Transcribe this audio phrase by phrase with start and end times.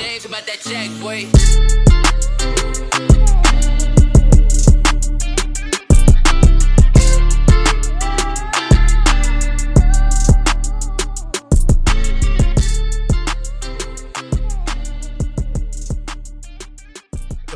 [0.00, 1.26] James about that check, boy.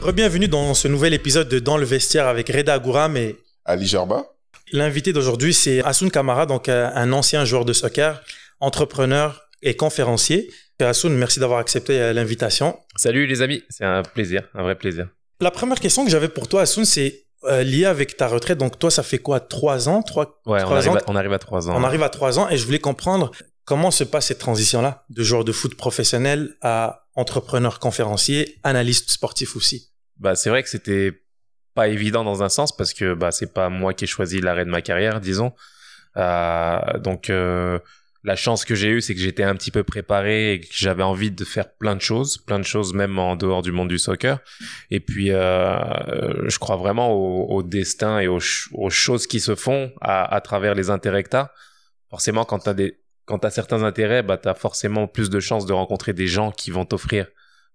[0.02, 4.26] Rebienvenue dans ce nouvel épisode de Dans le vestiaire avec Reda Gouram et Ali Jarba.
[4.72, 8.20] l'invité d'aujourd'hui c'est Hassoun Kamara, donc euh, un ancien joueur de soccer,
[8.60, 10.50] entrepreneur et conférencier.
[10.80, 12.78] Hassoun, merci d'avoir accepté euh, l'invitation.
[12.96, 15.08] Salut les amis, c'est un plaisir, un vrai plaisir.
[15.40, 18.58] La première question que j'avais pour toi Hassoun c'est euh, lié avec ta retraite.
[18.58, 19.38] Donc toi ça fait quoi?
[19.40, 20.02] Trois ans?
[20.02, 20.96] Trois, Ouais, on trois arrive, ans?
[20.96, 21.74] à, on arrive à 3 ans.
[21.76, 23.30] On arrive à trois ans et je voulais comprendre
[23.64, 29.56] comment se passe cette transition-là de joueur de foot professionnel à entrepreneur conférencier, analyste sportif
[29.56, 29.92] aussi.
[30.18, 31.12] Bah, c'est vrai que c'était
[31.74, 34.64] pas évident dans un sens parce que bah, c'est pas moi qui ai choisi l'arrêt
[34.64, 35.52] de ma carrière, disons.
[36.16, 37.78] Euh, donc, euh,
[38.24, 41.02] la chance que j'ai eue, c'est que j'étais un petit peu préparé et que j'avais
[41.02, 43.98] envie de faire plein de choses, plein de choses même en dehors du monde du
[43.98, 44.38] soccer.
[44.90, 49.40] Et puis, euh, je crois vraiment au, au destin et aux, ch- aux choses qui
[49.40, 51.50] se font à, à travers les intérêts que t'as.
[52.08, 55.72] Forcément, quand t'as des quand t'as certains intérêts, bah t'as forcément plus de chances de
[55.72, 57.26] rencontrer des gens qui vont t'offrir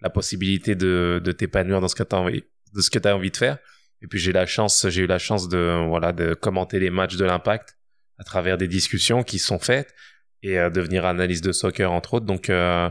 [0.02, 2.44] la possibilité de, de t'épanouir dans ce que t'as envie
[2.74, 3.58] de envie de faire.
[4.02, 7.18] Et puis j'ai la chance, j'ai eu la chance de voilà de commenter les matchs
[7.18, 7.78] de l'Impact
[8.18, 9.94] à travers des discussions qui sont faites
[10.44, 12.26] et euh, devenir analyste de soccer entre autres.
[12.26, 12.90] Donc euh,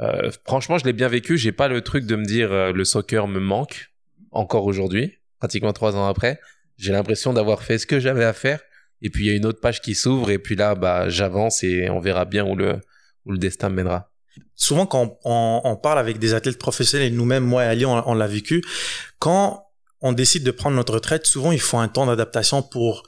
[0.00, 1.36] euh, franchement, je l'ai bien vécu.
[1.38, 3.92] J'ai pas le truc de me dire le soccer me manque
[4.30, 6.40] encore aujourd'hui, pratiquement trois ans après.
[6.78, 8.60] J'ai l'impression d'avoir fait ce que j'avais à faire.
[9.02, 11.64] Et puis il y a une autre page qui s'ouvre et puis là, bah j'avance
[11.64, 12.80] et on verra bien où le
[13.24, 14.10] où le destin mènera.
[14.56, 18.14] souvent quand on, on parle avec des athlètes professionnels, et nous-mêmes, moi et Ali, on
[18.14, 18.64] l'a vécu,
[19.20, 19.68] quand
[20.00, 23.04] on décide de prendre notre retraite, souvent il faut un temps d'adaptation pour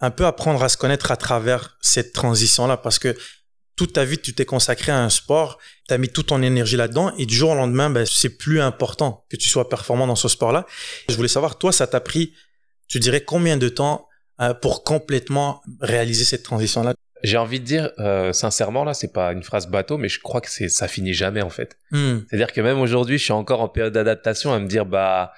[0.00, 3.16] un peu apprendre à se connaître à travers cette transition-là, parce que
[3.78, 6.76] toute ta vie, tu t'es consacré à un sport, tu as mis toute ton énergie
[6.76, 10.16] là-dedans, et du jour au lendemain, ben, c'est plus important que tu sois performant dans
[10.16, 10.66] ce sport-là.
[11.08, 12.34] Je voulais savoir, toi, ça t'a pris,
[12.88, 14.08] tu dirais, combien de temps
[14.40, 16.94] euh, pour complètement réaliser cette transition-là?
[17.24, 20.40] J'ai envie de dire euh, sincèrement là, c'est pas une phrase bateau, mais je crois
[20.40, 21.76] que c'est ça finit jamais en fait.
[21.90, 22.18] Hmm.
[22.28, 25.32] C'est-à-dire que même aujourd'hui, je suis encore en période d'adaptation à me dire bah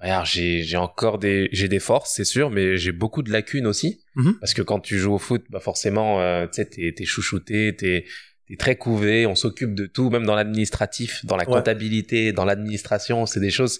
[0.00, 3.66] regarde, j'ai j'ai encore des j'ai des forces, c'est sûr, mais j'ai beaucoup de lacunes
[3.66, 4.38] aussi Mhm.
[4.40, 7.74] parce que quand tu joues au foot, bah forcément euh, tu sais t'es t'es chouchouté,
[7.76, 8.04] t'es
[8.46, 11.54] t'es très couvé, on s'occupe de tout, même dans l'administratif, dans la Ouais.
[11.56, 13.78] comptabilité, dans l'administration, c'est des choses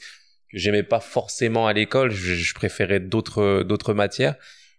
[0.50, 4.36] que j'aimais pas forcément à l'école, je, je préférais d'autres d'autres matières.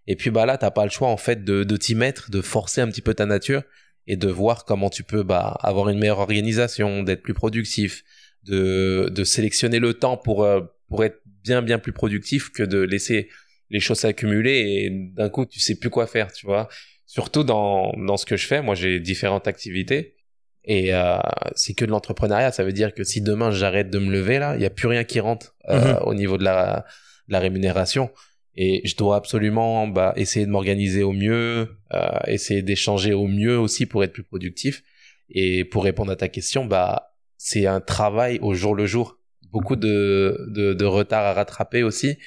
[0.08, 2.42] Et puis bah là, t'as pas le choix en fait de, de t'y mettre, de
[2.42, 3.64] forcer un petit peu ta nature
[4.08, 8.04] et de voir comment tu peux bah, avoir une meilleure organisation, d'être plus productif,
[8.44, 12.80] de, de sélectionner le temps pour, euh, pour être bien bien plus productif que de
[12.80, 13.30] laisser
[13.70, 16.68] les choses s'accumuler et d'un coup tu sais plus quoi faire, tu vois.
[17.06, 20.16] Surtout dans, dans ce que je fais, moi j'ai différentes activités
[20.64, 21.18] et euh,
[21.56, 22.52] c'est que de l'entrepreneuriat.
[22.52, 24.88] Ça veut dire que si demain j'arrête de me lever là, il y a plus
[24.88, 26.00] rien qui rentre euh, Mhm.
[26.06, 26.86] au niveau de la,
[27.28, 28.10] de la rémunération.
[28.58, 33.60] Et je dois absolument bah, essayer de m'organiser au mieux, euh, essayer d'échanger au mieux
[33.60, 34.82] aussi pour être plus productif.
[35.30, 39.18] Et pour répondre à ta question, bah c'est un travail au jour le jour.
[39.52, 42.18] Beaucoup de, de, de retard à rattraper aussi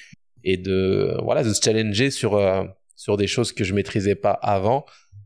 [0.44, 2.64] et de voilà de se challenger sur euh,
[2.96, 4.84] sur des choses que je maîtrisais pas avant.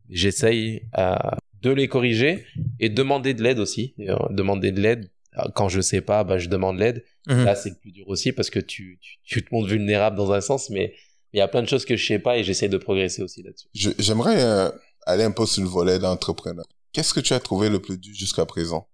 [0.09, 1.17] J'essaye euh,
[1.63, 2.45] de les corriger
[2.81, 3.95] et demander de l'aide aussi.
[4.01, 5.11] Euh, demander de l'aide
[5.55, 7.05] quand je sais pas, bah je demande l'aide.
[7.27, 7.45] Mhm.
[7.45, 10.33] Là, c'est le plus dur aussi parce que tu, tu, tu te montres vulnérable dans
[10.33, 10.95] un sens, mais
[11.33, 13.43] il y a plein de choses que je sais pas et j'essaie de progresser aussi
[13.43, 13.69] là-dessus.
[13.99, 14.71] J'aimerais euh,
[15.07, 16.67] aller un peu sur le volet d'entrepreneur.
[16.93, 18.89] Qu'est-ce que tu as trouvé le plus dur jusqu'à présent?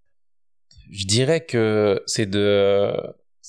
[0.90, 2.94] Je dirais que c'est de,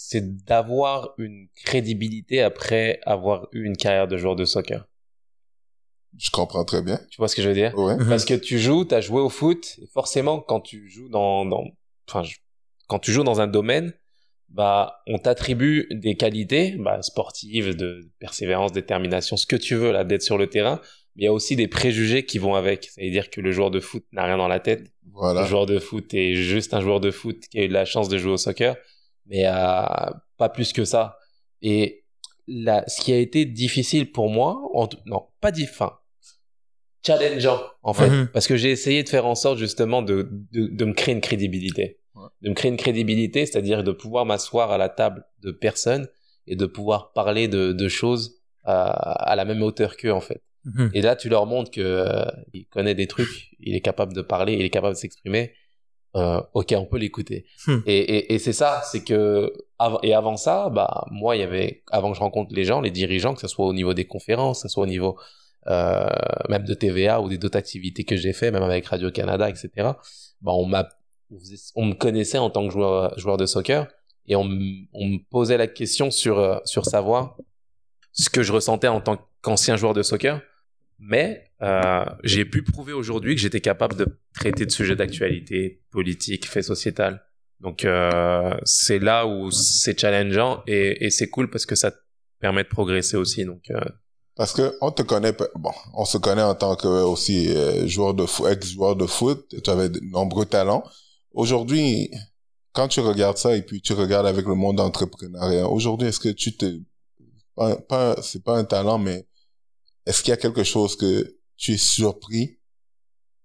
[0.01, 4.87] c'est d'avoir une crédibilité après avoir eu une carrière de joueur de soccer.
[6.17, 7.01] Je comprends très bien.
[7.11, 7.77] Tu vois ce que je veux dire?
[7.77, 7.97] Ouais.
[8.07, 11.43] Parce que tu joues, tu as joué au foot, et forcément, quand tu joues dans,
[11.43, 11.65] dans,
[12.07, 12.23] enfin,
[12.87, 13.93] quand tu joues dans un domaine,
[14.47, 20.05] bah, on t'attribue des qualités, bah, sportives, de persévérance, détermination, ce que tu veux, là,
[20.05, 20.79] d'être sur le terrain.
[21.17, 22.85] Mais il y a aussi des préjugés qui vont avec.
[22.85, 24.93] C'est-à-dire que le joueur de foot n'a rien dans la tête.
[25.11, 25.41] Voilà.
[25.41, 28.07] Le joueur de foot est juste un joueur de foot qui a eu la chance
[28.07, 28.77] de jouer au soccer,
[29.29, 29.51] mais euh,
[30.37, 31.17] pas plus que ça.
[31.61, 32.03] Et
[32.47, 35.87] là, ce qui a été difficile pour moi, en non, pas difficile,
[37.05, 38.27] challengeant en fait, Mhm.
[38.33, 41.21] parce que j'ai essayé de faire en sorte justement de, de, de me créer une
[41.21, 42.27] crédibilité, Ouais.
[42.41, 46.07] de me créer une crédibilité, c'est-à-dire de pouvoir m'asseoir à la table de personnes
[46.47, 48.35] et de pouvoir parler de, de choses
[48.67, 50.43] euh, à la même hauteur qu'eux en fait.
[50.65, 50.91] Mhm.
[50.93, 54.21] Et là, tu leur montres que euh, il connaît des trucs, il est capable de
[54.21, 55.53] parler, il est capable de s'exprimer.
[56.15, 57.45] Euh, ok, on peut l'écouter.
[57.67, 57.79] Hmm.
[57.85, 61.43] Et, et, et c'est ça, c'est que av- et avant ça, bah moi, il y
[61.43, 64.05] avait avant que je rencontre les gens, les dirigeants, que ce soit au niveau des
[64.05, 65.19] conférences, que ce soit au niveau
[65.67, 66.09] euh,
[66.49, 69.69] même de TVA ou des d'autres activités que j'ai fait, même avec Radio Canada, etc.
[70.41, 70.89] Bah on m'a
[71.75, 73.87] on, me connaissait en tant que joueur, joueur de soccer
[74.27, 74.49] et on,
[74.93, 77.37] on me posait la question sur, euh, sur savoir
[78.13, 80.41] ce que je ressentais en tant qu'ancien joueur de soccer.
[80.99, 86.47] Mais euh, j'ai pu prouver aujourd'hui que j'étais capable de traiter de sujets d'actualité, politique,
[86.47, 87.23] fait sociétal.
[87.59, 91.97] Donc euh, c'est là où c'est challengeant et, et c'est cool parce que ça te
[92.39, 93.45] permet de progresser aussi.
[93.45, 93.81] Donc euh,
[94.35, 98.13] parce que on te connaît, bon, on se connaît en tant que aussi euh, joueur
[98.13, 99.53] de foot, ex-joueur de foot.
[99.63, 100.83] Tu avais de nombreux talents.
[101.31, 102.09] Aujourd'hui,
[102.71, 106.29] quand tu regardes ça et puis tu regardes avec le monde entrepreneurial, aujourd'hui, est-ce que
[106.29, 106.79] tu te,
[107.55, 109.27] pas, pas c'est pas un talent, mais
[110.05, 112.59] est-ce qu'il y a quelque chose que tu es surpris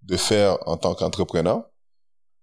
[0.02, 1.64] de faire en tant qu'entrepreneur?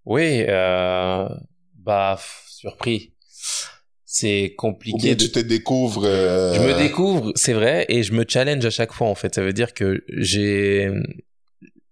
[0.04, 1.28] Oui, euh,
[1.74, 2.18] bah,
[2.48, 3.12] surpris
[4.12, 5.16] c'est compliqué.
[5.16, 6.04] tu te découvres.
[6.04, 9.34] Euh, je me découvre, c'est vrai, et je me challenge à chaque fois en fait.
[9.34, 10.90] Ça veut dire que j'ai,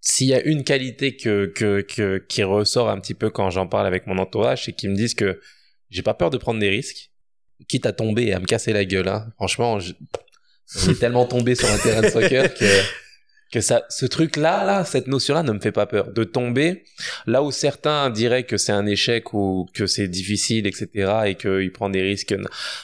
[0.03, 3.67] s'il y a une qualité que, que, que qui ressort un petit peu quand j'en
[3.67, 5.41] parle avec mon entourage, c'est qu'ils me disent que
[5.89, 7.11] j'ai pas peur de prendre des risques,
[7.69, 9.09] quitte à tomber et à me casser la gueule.
[9.09, 9.33] Hein.
[9.37, 9.79] Franchement,
[10.79, 12.65] j'ai tellement tombé sur un terrain de soccer que
[13.51, 16.13] que ça, ce truc-là, là, cette notion-là ne me fait pas peur.
[16.13, 16.85] De tomber,
[17.27, 20.89] là où certains diraient que c'est un échec ou que c'est difficile, etc.,
[21.27, 22.35] et qu'il prend des risques,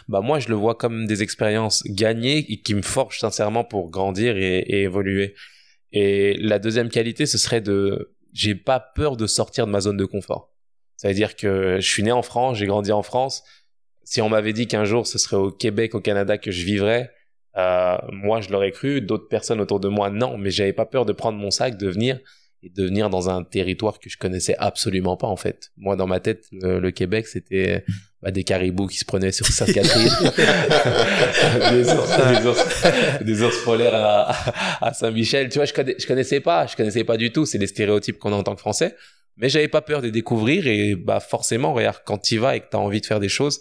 [0.08, 3.90] bah moi je le vois comme des expériences gagnées et qui me forgent sincèrement pour
[3.90, 5.34] grandir et, et évoluer.
[5.92, 9.96] Et la deuxième qualité, ce serait de, j'ai pas peur de sortir de ma zone
[9.96, 10.52] de confort.
[10.96, 13.44] Ça veut dire que je suis né en France, j'ai grandi en France.
[14.02, 17.12] Si on m'avait dit qu'un jour ce serait au Québec, au Canada que je vivrais,
[17.56, 21.06] euh, moi, je l'aurais cru, d'autres personnes autour de moi, non, mais j'avais pas peur
[21.06, 22.18] de prendre mon sac, de venir
[22.62, 25.70] et de venir dans un territoire que je connaissais absolument pas en fait.
[25.76, 27.84] Moi, dans ma tête, le, Québec, c'était
[28.22, 30.08] bah, des caribous qui se prenaient sur Sainte-Catherine,
[31.70, 32.84] des, ours,
[33.22, 34.34] des, ours, polaires à,
[34.84, 35.48] à Saint-Michel.
[35.48, 37.46] Tu vois, je, connais, je connaissais pas, je connaissais pas du tout.
[37.46, 38.96] C'est des stéréotypes qu'on a en tant que Français,
[39.36, 42.68] mais j'avais pas peur de découvrir et bah forcément, regarde, quand tu vas et que
[42.70, 43.60] tu as envie de faire des choses,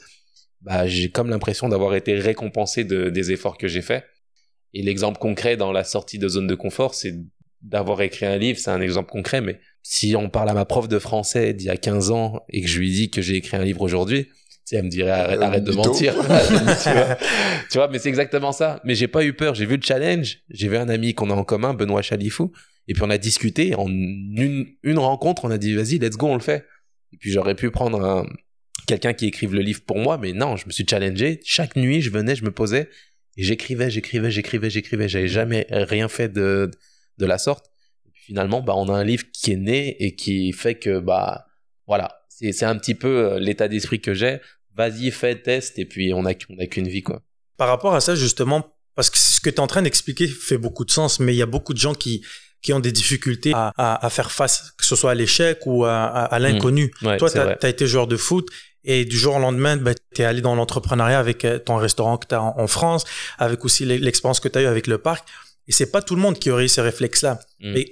[0.65, 4.03] bah, j'ai comme l'impression d'avoir été récompensé de, des efforts que j'ai faits.
[4.73, 7.15] Et l'exemple concret dans la sortie de zone de confort, c'est
[7.61, 10.87] d'avoir écrit un livre, c'est un exemple concret, mais si on parle à ma prof
[10.87, 13.57] de français d'il y a 15 ans et que je lui dis que j'ai écrit
[13.57, 14.27] un livre aujourd'hui,
[14.67, 16.15] tu elle me dirait arrête, arrête de mentir.
[17.71, 18.81] tu, vois, mais c'est exactement ça.
[18.83, 21.35] Mais j'ai pas eu peur, j'ai vu le challenge, j'ai vu un ami qu'on a
[21.35, 22.51] en commun, Benoît Chalifou,
[22.87, 26.27] et puis on a discuté, en une, une rencontre, on a dit vas-y, let's go,
[26.27, 26.65] on le fait.
[27.13, 28.25] Et puis j'aurais pu prendre un,
[28.85, 31.41] quelqu'un qui écrive le livre pour moi, mais non, je me suis challengé.
[31.43, 32.89] Chaque nuit, je venais, je me posais
[33.37, 35.09] et j'écrivais, j'écrivais, j'écrivais, j'écrivais.
[35.09, 36.71] J'avais jamais rien fait de,
[37.17, 37.67] de la sorte.
[38.05, 40.99] Et puis finalement, bah, on a un livre qui est né et qui fait que,
[40.99, 41.45] bah,
[41.87, 44.39] voilà, c'est, c'est un petit peu euh, l'état d'esprit que j'ai.
[44.75, 47.21] Vas-y, fais, test, et puis on a, on a qu'une vie, quoi.
[47.57, 50.57] Par rapport à ça, justement, parce que ce que tu es en train d'expliquer fait
[50.57, 52.25] beaucoup de sens, mais il y a beaucoup de gens qui,
[52.61, 55.85] qui ont des difficultés à, à, à faire face, que ce soit à l'échec ou
[55.85, 56.91] à, à, l'inconnu.
[57.01, 57.17] Mmh.
[57.17, 58.49] Toi, tu as, été joueur de foot
[58.85, 62.17] et du jour au lendemain, bah, tu es allé dans l'entrepreneuriat avec euh, ton restaurant
[62.17, 63.03] que tu as en, France,
[63.37, 65.27] avec aussi l'expérience que tu as eu avec le parc.
[65.67, 67.39] Et c'est pas tout le monde qui aurait eu ces réflexes-là.
[67.59, 67.73] Mmh.
[67.73, 67.89] Mais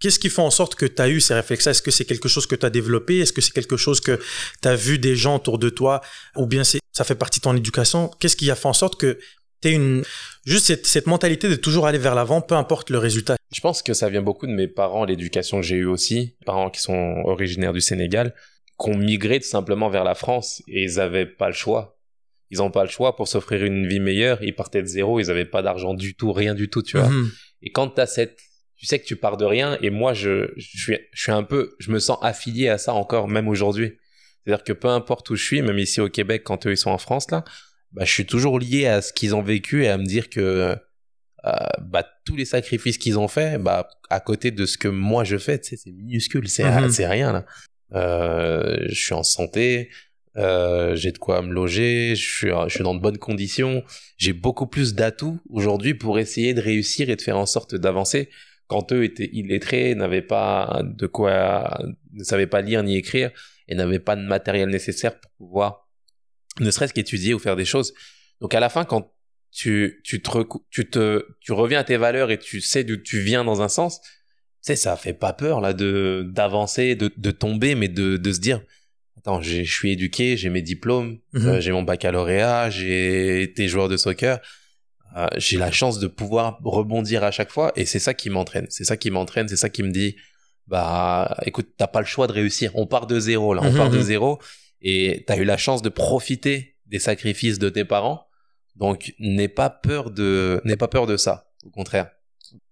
[0.00, 1.70] qu'est-ce qui fait en sorte que tu as eu ces réflexes-là?
[1.70, 3.20] Est-ce que c'est quelque chose que tu as développé?
[3.20, 4.20] Est-ce que c'est quelque chose que
[4.60, 6.00] tu as vu des gens autour de toi?
[6.36, 8.10] Ou bien ça fait partie de ton éducation?
[8.18, 9.18] Qu'est-ce qui a fait en sorte que
[9.62, 10.02] tu une
[10.44, 13.36] juste cette, cette, mentalité de toujours aller vers l'avant, peu importe le résultat?
[13.54, 16.68] Je pense que ça vient beaucoup de mes parents, l'éducation que j'ai eue aussi, parents
[16.68, 18.34] qui sont originaires du Sénégal,
[18.82, 21.98] qui ont migré tout simplement vers la France et ils avaient pas le choix.
[22.50, 24.42] Ils ont pas le choix pour s'offrir une vie meilleure.
[24.42, 27.08] Ils partaient de zéro, ils avaient pas d'argent du tout, rien du tout, tu vois.
[27.08, 27.30] Mhm.
[27.62, 28.38] Et quand t'as cette,
[28.76, 29.78] tu sais que tu pars de rien.
[29.80, 32.92] Et moi, je, je suis, je suis un peu, je me sens affilié à ça
[32.92, 33.92] encore, même aujourd'hui.
[34.44, 36.90] C'est-à-dire que peu importe où je suis, même ici au Québec, quand eux ils sont
[36.90, 37.44] en France là,
[37.92, 40.76] bah, je suis toujours lié à ce qu'ils ont vécu et à me dire que
[41.44, 45.24] euh, bah, tous les sacrifices qu'ils ont fait, bah, à côté de ce que moi
[45.24, 46.90] je fais, tu sais, c'est minuscule, c'est mhm.
[46.90, 47.46] c'est rien là.
[47.94, 49.90] Euh, je suis en santé,
[50.36, 53.82] euh, j'ai de quoi me loger, je suis, je suis dans de bonnes conditions.
[54.16, 58.30] J'ai beaucoup plus d'atouts aujourd'hui pour essayer de réussir et de faire en sorte d'avancer.
[58.66, 61.78] Quand eux étaient illettrés, n'avaient pas de quoi,
[62.12, 63.30] ne savaient pas lire ni écrire
[63.68, 65.88] et n'avaient pas de matériel nécessaire pour pouvoir
[66.60, 67.94] ne serait-ce qu'étudier ou faire des choses.
[68.40, 69.12] Donc à la fin, quand
[69.50, 70.30] tu, tu, te,
[70.70, 73.68] tu, te, tu reviens à tes valeurs et tu sais d'où tu viens dans un
[73.68, 74.00] sens,
[74.62, 78.40] sais, ça fait pas peur là de d'avancer, de, de tomber, mais de, de se
[78.40, 78.60] dire,
[79.18, 81.46] attends, je suis éduqué, j'ai mes diplômes, mhm.
[81.46, 84.40] euh, j'ai mon baccalauréat, j'ai été joueur de soccer,
[85.16, 88.66] euh, j'ai la chance de pouvoir rebondir à chaque fois et c'est ça qui m'entraîne,
[88.70, 90.16] c'est ça qui m'entraîne, c'est ça qui me dit,
[90.68, 93.76] bah écoute, t'as pas le choix de réussir, on part de zéro là, on mhm,
[93.76, 94.04] part de mhm.
[94.04, 94.38] zéro
[94.80, 98.26] et tu as eu la chance de profiter des sacrifices de tes parents.
[98.76, 102.10] Donc n'aie pas peur de n'aie pas peur de ça, au contraire.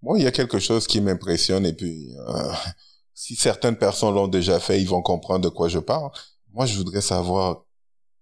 [0.02, 2.52] Moi, il y a quelque chose qui m'impressionne et puis euh,
[3.14, 6.10] si certaines personnes l'ont déjà fait, ils vont comprendre de quoi je parle.
[6.52, 7.64] Moi, je voudrais savoir,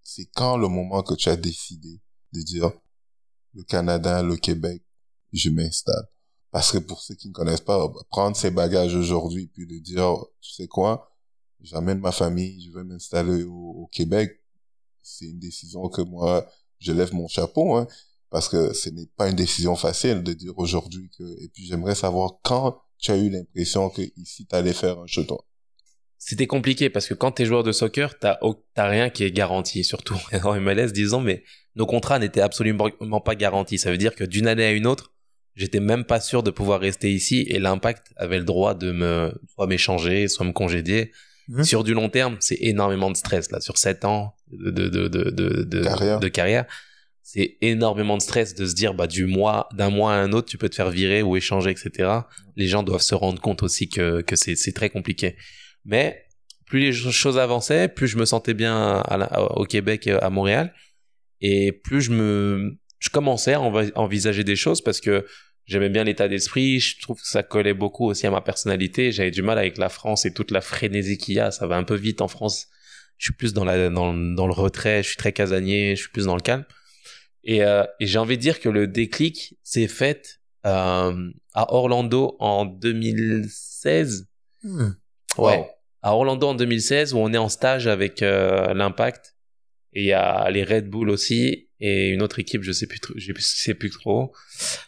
[0.03, 2.01] c'est quand le moment que tu as décidé
[2.33, 2.73] de dire,
[3.55, 4.83] le Canada, le Québec,
[5.33, 6.09] je m'installe?
[6.51, 10.17] Parce que pour ceux qui ne connaissent pas, prendre ses bagages aujourd'hui, puis de dire,
[10.41, 11.11] tu sais quoi,
[11.61, 14.43] j'amène ma famille, je vais m'installer au, Québec,
[15.03, 16.47] c'est une décision que moi,
[16.79, 17.87] je lève mon chapeau, hein,
[18.31, 21.95] parce que ce n'est pas une décision facile de dire aujourd'hui que, et puis j'aimerais
[21.95, 25.39] savoir quand tu as eu l'impression que ici, tu allais faire un jeton.
[26.19, 28.39] C'était compliqué parce que quand tu es joueur de soccer, t'as
[28.75, 31.45] t'as rien qui est garanti, surtout en MLS, disons, mais
[31.77, 33.79] nos contrats n'étaient absolument pas garantis.
[33.79, 35.13] Ça veut dire que d'une année à une autre,
[35.55, 39.33] j'étais même pas sûr de pouvoir rester ici et l'impact avait le droit de me
[39.55, 41.13] soit m'échanger, soit me congédier.
[41.47, 41.63] Mmh.
[41.63, 43.61] Sur du long terme, c'est énormément de stress là.
[43.61, 45.31] Sur sept ans de de de de
[45.65, 46.21] de, carrière.
[46.21, 46.67] de carrière,
[47.31, 50.49] c'est énormément de stress de se dire bah du mois d'un mois à un autre,
[50.49, 52.09] tu peux te faire virer ou échanger, etc.
[52.57, 55.37] Les gens doivent se rendre compte aussi que que c'est très compliqué.
[55.85, 56.25] Mais
[56.65, 59.03] plus les choses avançaient, plus je me sentais bien
[59.57, 60.73] au Québec, à Montréal,
[61.43, 65.27] et plus je me je commençais à envisager des choses parce que
[65.67, 69.31] j'aimais bien l'état d'esprit, je trouve que ça collait beaucoup aussi à ma personnalité, j'avais
[69.31, 71.85] du mal avec la France et toute la frénésie qu'il y a, ça va un
[71.85, 72.69] peu vite en France.
[73.19, 76.11] Je suis plus dans la dans, dans le retrait, je suis très casanier, je suis
[76.11, 76.65] plus dans le calme.
[77.45, 82.37] Et, euh, et j'ai envie de dire que le déclic s'est fait euh, à Orlando
[82.41, 84.29] en 2016.
[84.63, 84.91] Hmm.
[85.39, 85.71] Ouais.
[86.03, 89.37] À Orlando en 2016 où on est en stage avec euh, l'Impact
[89.93, 92.99] et il y a les Red Bull aussi et une autre équipe, je sais plus,
[93.17, 94.33] je sais plus trop.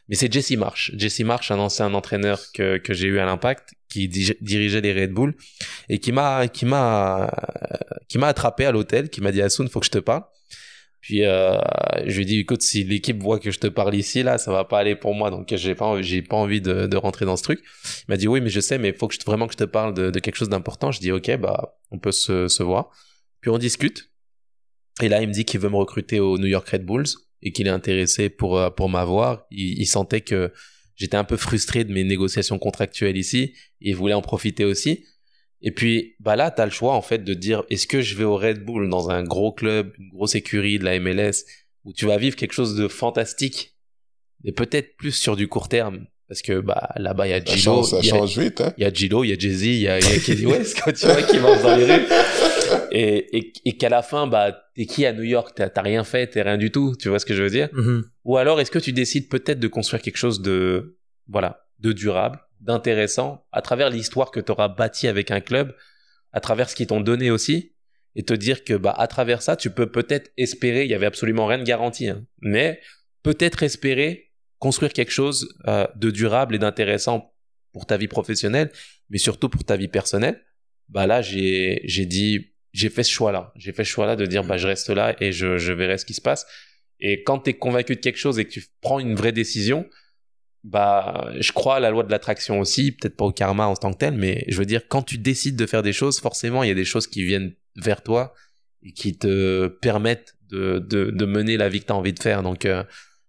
[0.08, 0.92] Mais c'est Jesse Marsh.
[0.96, 5.12] Jesse Marsh, un ancien entraîneur que, que j'ai eu à l'Impact, qui dirigeait les Red
[5.12, 5.34] Bull
[5.88, 7.30] et qui m'a, qui m'a,
[8.08, 10.24] qui m'a attrapé à l'hôtel, qui m'a dit Asun, faut que je te parle.
[11.00, 11.58] Puis euh,
[12.04, 14.52] je lui ai dit écoute, si l'équipe voit que je te parle ici là, ça
[14.52, 17.36] va pas aller pour moi, donc j'ai pas, j'ai pas envie de, de rentrer dans
[17.36, 17.60] ce truc.
[17.84, 19.94] Il m'a dit oui, mais je sais, mais faut que vraiment que je te parle
[19.94, 20.92] de, de quelque chose d'important.
[20.92, 22.90] Je dis ok, bah on peut se, se voir.
[23.40, 24.10] Puis on discute.
[25.02, 27.08] Et là, il me dit qu'il veut me recruter au New York Red Bulls
[27.42, 29.46] et qu'il est intéressé pour euh, pour m'avoir.
[29.50, 30.52] Il, sentait que
[30.96, 33.54] j'étais un peu frustré de mes négociations contractuelles ici.
[33.80, 35.04] Et il voulait en profiter aussi.
[35.62, 38.24] Et puis, bah là, t'as le choix en fait de dire est-ce que je vais
[38.24, 41.44] au Red Bull dans un gros club, une grosse écurie de la MLS
[41.84, 43.76] où tu vas vivre quelque chose de fantastique,
[44.44, 46.06] mais peut-être plus sur du court terme?
[46.28, 48.60] Parce que bah là-bas il y a Gilo, ça change, vite.
[48.60, 48.72] Hein.
[48.78, 51.04] Il y a Gilo, il y a Jay-Z, il y a, Kenny West quand tu
[51.04, 52.06] vois qui marche dans les rues
[52.92, 55.52] et, et, et qu'à la fin, bah, t'es qui à New York?
[55.56, 56.94] T'as rien fait, t'es rien du tout.
[56.98, 57.68] Tu vois ce que je veux dire?
[57.74, 58.02] Mm-hmm.
[58.24, 60.98] Ou alors, est-ce que tu décides peut-être de construire quelque chose de,
[61.28, 65.74] voilà, de durable, d'intéressant, à travers l'histoire que t'auras bâti avec un club,
[66.32, 67.74] à travers ce qu'ils t'ont donné aussi,
[68.16, 70.84] et te dire que, bah, à travers ça, tu peux peut-être espérer.
[70.84, 72.80] Il y avait absolument rien de garanti, hein, mais
[73.22, 77.34] peut-être espérer construire quelque chose euh, de durable et d'intéressant
[77.72, 78.70] pour ta vie professionnelle,
[79.08, 80.44] mais surtout pour ta vie personnelle.
[80.88, 83.52] Bah là, j'ai j'ai dit j'ai fait ce choix-là.
[83.56, 86.04] J'ai fait ce choix-là de dire, bah, je reste là et je, je verrai ce
[86.04, 86.46] qui se passe.
[87.00, 89.88] Et quand tu es convaincu de quelque chose et que tu prends une vraie décision,
[90.64, 93.92] bah, je crois à la loi de l'attraction aussi, peut-être pas au karma en tant
[93.92, 96.68] que tel, mais je veux dire, quand tu décides de faire des choses, forcément, il
[96.68, 98.34] y a des choses qui viennent vers toi
[98.82, 102.22] et qui te permettent de, de, de mener la vie que tu as envie de
[102.22, 102.42] faire.
[102.42, 102.84] Donc, euh,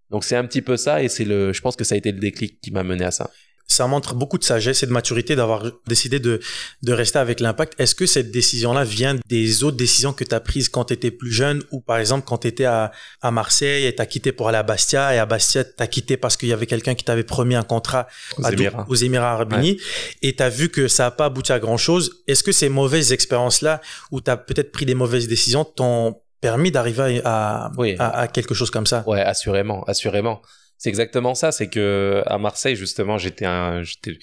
[0.09, 2.11] donc c'est un petit peu ça et c'est le, je pense que ça a été
[2.11, 3.29] le déclic qui m'a mené à ça
[3.71, 6.39] ça montre beaucoup de sagesse et de maturité d'avoir décidé de,
[6.83, 7.79] de rester avec l'impact.
[7.79, 11.11] Est-ce que cette décision-là vient des autres décisions que tu as prises quand tu étais
[11.11, 14.31] plus jeune ou par exemple quand tu étais à, à Marseille et tu as quitté
[14.31, 16.95] pour aller à Bastia et à Bastia tu as quitté parce qu'il y avait quelqu'un
[16.95, 18.85] qui t'avait promis un contrat aux, Émirats.
[18.89, 19.79] aux Émirats Arabes Unis
[20.21, 22.23] et tu as vu que ça n'a pas abouti à grand-chose.
[22.27, 26.71] Est-ce que ces mauvaises expériences-là où tu as peut-être pris des mauvaises décisions t'ont permis
[26.71, 29.03] d'arriver à, à, à, quelque chose comme ça?
[29.07, 30.41] Ouais, assurément, assurément.
[30.81, 31.51] C'est exactement ça.
[31.51, 34.17] C'est que à Marseille, justement, j'étais un, j'étais,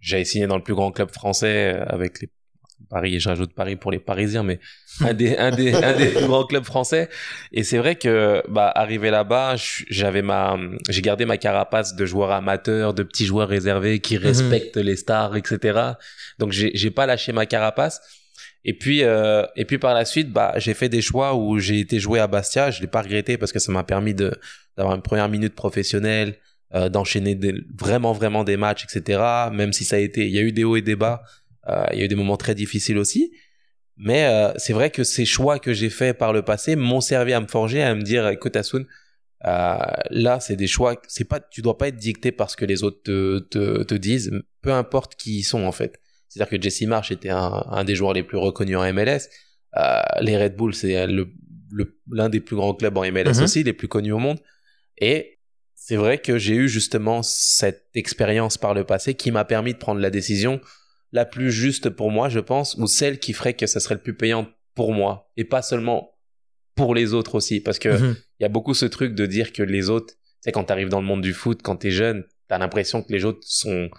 [0.00, 2.30] j'avais signé dans le plus grand club français avec les
[2.88, 4.60] Paris et je rajoute Paris pour les Parisiens, mais
[5.02, 7.10] un des, un des, un des plus grands clubs français.
[7.52, 9.56] Et c'est vrai que, bah, arrivé là-bas,
[9.90, 14.24] j'avais ma, j'ai gardé ma carapace de joueur amateur, de petits joueurs réservés qui mhm.
[14.24, 15.80] respectent les stars, etc.
[16.38, 18.00] Donc j'ai, j'ai pas lâché ma carapace.
[18.64, 21.80] Et puis, euh, et puis par la suite, bah, j'ai fait des choix où j'ai
[21.80, 22.70] été joué à Bastia.
[22.70, 24.32] Je l'ai pas regretté parce que ça m'a permis de
[24.76, 26.36] d'avoir une première minute professionnelle,
[26.74, 27.38] euh, d'enchaîner
[27.78, 29.22] vraiment vraiment des matchs, etc.
[29.52, 31.22] Même si ça a été, il y a eu des hauts et des bas,
[31.68, 33.32] euh, il y a eu des moments très difficiles aussi.
[34.02, 34.26] Mais
[34.56, 37.46] c'est vrai que ces choix que j'ai faits par le passé m'ont servi à me
[37.46, 38.86] forger, à me dire, écoute Asun,
[39.42, 43.02] là c'est des choix, c'est pas, tu dois pas être dicté parce que les autres
[43.02, 46.00] te, te, te disent, peu importe qui ils sont en fait.
[46.30, 49.28] C'est-à-dire que Jesse Marsh était un, un, des joueurs les plus reconnus en MLS.
[49.76, 51.06] Euh, les Red Bulls, c'est
[52.10, 53.42] l'un des plus grands clubs en MLS mhm.
[53.42, 54.38] aussi, les plus connus au monde.
[54.98, 55.40] Et
[55.74, 59.78] c'est vrai que j'ai eu justement cette expérience par le passé qui m'a permis de
[59.78, 60.60] prendre la décision
[61.12, 64.00] la plus juste pour moi, je pense, ou celle qui ferait que ça serait le
[64.00, 66.12] plus payant pour moi et pas seulement
[66.76, 68.16] pour les autres aussi parce que Mhm.
[68.38, 70.72] il y a beaucoup ce truc de dire que les autres, tu sais quand tu
[70.72, 73.24] arrives dans le monde du foot, quand tu es jeune, tu as l'impression que les
[73.24, 73.90] autres sont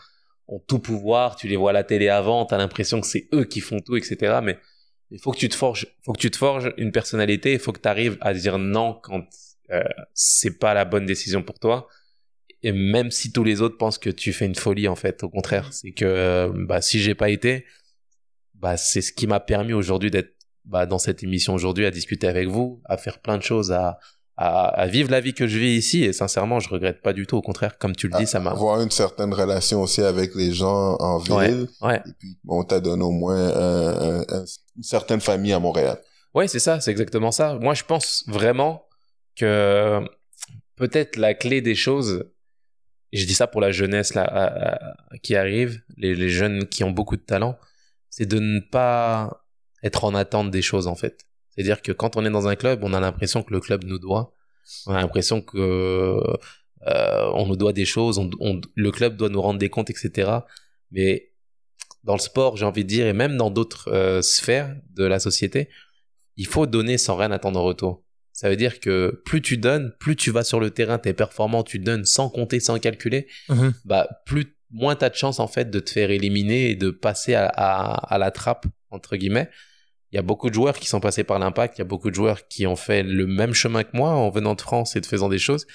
[0.51, 3.27] ont tout pouvoir, tu les vois à la télé avant, tu as l'impression que c'est
[3.33, 4.39] eux qui font tout etc.
[4.43, 4.59] mais
[5.09, 7.71] il faut que tu te forges, faut que tu te forges une personnalité, il faut
[7.71, 9.23] que tu arrives à dire non quand
[9.71, 11.87] euh, c'est pas la bonne décision pour toi.
[12.63, 15.29] Et même si tous les autres pensent que tu fais une folie, en fait, au
[15.29, 17.65] contraire, c'est que euh, bah, si j'ai pas été,
[18.53, 22.27] bah, c'est ce qui m'a permis aujourd'hui d'être bah, dans cette émission aujourd'hui, à discuter
[22.27, 23.97] avec vous, à faire plein de choses, à,
[24.41, 26.03] à, à vivre la vie que je vis ici.
[26.03, 27.37] Et sincèrement, je regrette pas du tout.
[27.37, 28.51] Au contraire, comme tu le dis, ça m'a.
[28.51, 31.67] Avoir une certaine relation aussi avec les gens en ville.
[31.81, 32.01] Ouais, ouais.
[32.07, 34.45] Et puis, on t'a donné au moins un- un- un-
[34.77, 35.97] une certaine famille à Montréal.
[36.33, 37.55] Ouais, c'est ça, c'est exactement ça.
[37.59, 38.83] Moi, je pense vraiment
[39.35, 40.01] que
[40.75, 42.25] peut-être la clé des choses,
[43.11, 46.83] et je dis ça pour la jeunesse là, à- qui arrive, les, les jeunes qui
[46.83, 47.57] ont beaucoup de talent,
[48.09, 49.43] c'est de ne pas
[49.83, 51.25] être en attente des choses en fait.
[51.55, 53.99] C'est-à-dire que quand on est dans un club, on a l'impression que le club nous
[53.99, 54.33] doit,
[54.87, 55.57] on a l'impression que
[56.87, 59.89] euh, on nous doit des choses, on, on- le club doit nous rendre des comptes,
[59.89, 60.31] etc.
[60.91, 61.31] Mais
[62.03, 65.19] dans le sport, j'ai envie de dire, et même dans d'autres euh, sphères de la
[65.19, 65.69] société,
[66.37, 68.03] il faut donner sans rien attendre en retour.
[68.33, 71.63] Ça veut dire que plus tu donnes, plus tu vas sur le terrain, t'es performant,
[71.63, 73.73] tu donnes sans compter, sans calculer, Mhm.
[73.85, 77.35] bah plus moins t'as de chance en fait de te faire éliminer et de passer
[77.35, 79.49] à, à, à la trappe entre guillemets.
[80.11, 82.09] Il y a beaucoup de joueurs qui sont passés par l'impact, il y a beaucoup
[82.09, 85.01] de joueurs qui ont fait le même chemin que moi en venant de France et
[85.01, 85.65] de faisant des choses.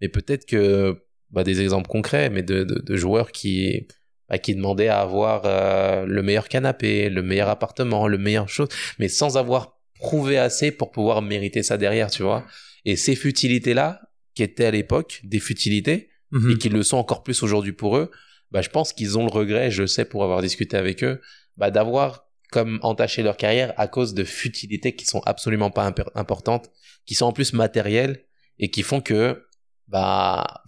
[0.00, 3.86] Mais peut-être que bah, des exemples concrets, mais de, de, de joueurs qui
[4.28, 8.68] bah, qui demandaient à avoir euh, le meilleur canapé, le meilleur appartement, le meilleur chose,
[8.98, 12.44] mais sans avoir prouvé assez pour pouvoir mériter ça derrière, tu vois.
[12.84, 14.00] Et ces futilités là,
[14.34, 16.50] qui étaient à l'époque des futilités, Mhm.
[16.50, 18.10] et qui le sont encore plus aujourd'hui pour eux,
[18.50, 21.20] bah, je pense qu'ils ont le regret, je sais pour avoir discuté avec eux,
[21.56, 26.70] bah, d'avoir comme entaché leur carrière à cause de futilités qui sont absolument pas importantes,
[27.04, 28.24] qui sont en plus matérielles
[28.58, 29.44] et qui font que
[29.88, 30.62] bah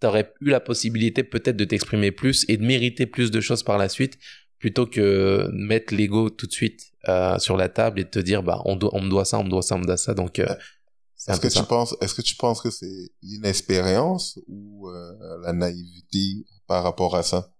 [0.00, 3.78] t'aurais eu la possibilité peut-être de t'exprimer plus et de mériter plus de choses par
[3.78, 4.18] la suite
[4.58, 8.42] plutôt que mettre l'ego tout de suite euh, sur la table et de te dire
[8.42, 10.14] bah on, doit, on me doit ça, on me doit ça, on me doit ça
[10.14, 10.46] donc euh,
[11.28, 11.60] Est-ce que ça.
[11.60, 17.16] tu penses, est-ce que tu penses que c'est l'inexpérience ou euh, la naïveté par rapport
[17.16, 17.52] à ça?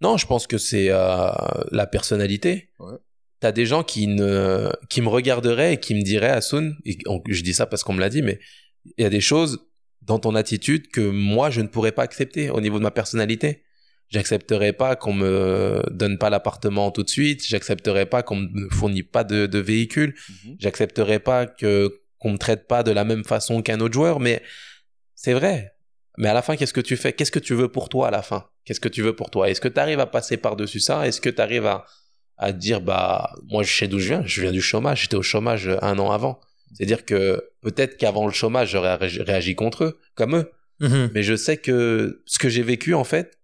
[0.00, 1.30] Non, je pense que c'est euh,
[1.72, 2.70] la personnalité.
[2.78, 2.94] Ouais.
[3.40, 7.22] T'as des gens qui ne, qui me regarderaient et qui me diraient, Asun, et on-
[7.28, 8.38] je dis ça parce qu'on me l'a dit, mais
[8.96, 9.58] il y a des choses
[10.02, 13.64] dans ton attitude que moi je ne pourrais pas accepter au niveau de ma personnalité.
[14.08, 17.44] J'accepterais pas qu'on me donne pas l'appartement tout de suite.
[17.44, 20.14] J'accepterais pas qu'on me fournit pas de, de véhicule.
[20.60, 24.20] J'accepterais pas que qu'on me traite pas de la même façon qu'un autre joueur.
[24.20, 24.42] Mais
[25.16, 25.72] c'est vrai.
[26.18, 27.12] Mais à la fin, qu'est-ce que tu fais?
[27.12, 28.48] Qu'est-ce que tu veux pour toi à la fin?
[28.64, 29.50] Qu'est-ce que tu veux pour toi?
[29.50, 31.06] Est-ce que tu arrives à passer par-dessus ça?
[31.06, 31.84] Est-ce que tu arrives à,
[32.36, 34.22] à dire, bah, moi, je sais d'où je viens.
[34.24, 35.02] Je viens du chômage.
[35.02, 36.40] J'étais au chômage un an avant.
[36.74, 40.50] C'est-à-dire que peut-être qu'avant le chômage, j'aurais réagi- contre eux, comme eux.
[40.80, 41.10] Mhm.
[41.14, 43.38] Mais je sais que ce que j'ai vécu, en fait,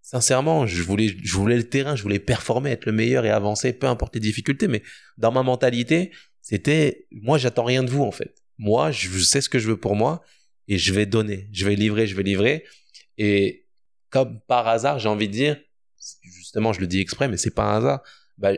[0.00, 3.72] sincèrement, je voulais, je voulais le terrain, je voulais performer, être le meilleur et avancer,
[3.72, 4.68] peu importe les difficultés.
[4.68, 4.82] Mais
[5.18, 8.34] dans ma mentalité, c'était, moi, j'attends rien de vous, en fait.
[8.58, 10.22] Moi, je sais ce que je veux pour moi
[10.68, 12.64] et je vais donner, je vais livrer, je vais livrer.
[13.18, 13.66] Et
[14.10, 15.56] comme par hasard, j'ai envie de dire,
[16.22, 18.02] justement, je le dis exprès, mais c'est pas un hasard.
[18.38, 18.52] Bah,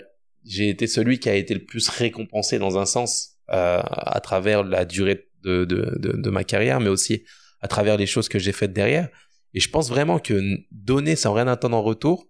[0.45, 4.63] j'ai été celui qui a été le plus récompensé dans un sens euh, à travers
[4.63, 7.25] la durée de, de, de, ma carrière, mais aussi
[7.61, 9.09] à travers les choses que j'ai faites derrière.
[9.55, 12.29] Et je pense vraiment que donner sans rien attendre en retour,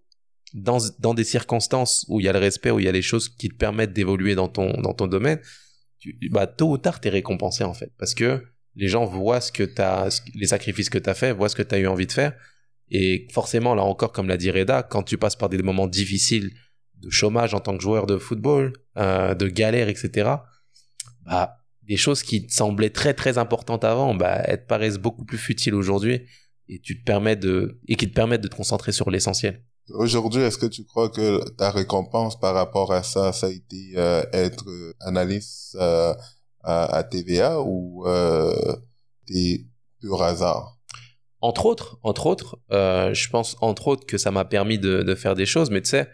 [0.53, 3.01] dans, dans des circonstances où il y a le respect, où il y a les
[3.01, 5.39] choses qui te permettent d'évoluer dans ton, dans ton domaine,
[5.99, 7.91] tu, bah, tôt ou tard, t'es récompensé en fait.
[7.97, 8.43] Parce que
[8.77, 11.79] les gens voient ce que t'as, les sacrifices que t'as fait, voient ce que t'as
[11.79, 12.33] eu envie de faire.
[12.89, 16.51] Et forcément, là encore, comme l'a dit Reda, quand tu passes par des moments difficiles
[17.01, 20.29] de chômage en tant que joueur de football, euh, de galère, etc.,
[21.25, 25.25] bah, des choses qui te semblaient très très importantes avant, bah, elles te paraissent beaucoup
[25.25, 26.21] plus futiles aujourd'hui
[26.69, 29.63] et tu te de, qui te permettent de te concentrer sur l'essentiel.
[29.89, 33.93] Aujourd'hui, est-ce que tu crois que ta récompense par rapport à ça, ça a été
[33.95, 35.77] euh, être euh, analyste
[36.67, 38.75] à, TVA ou euh,
[39.25, 39.65] t'es
[39.99, 40.77] pur hasard?
[41.39, 45.15] entre autres, entre autres, euh, je pense entre autres que ça m'a permis de, de
[45.15, 46.09] faire des choses, mais tu sais,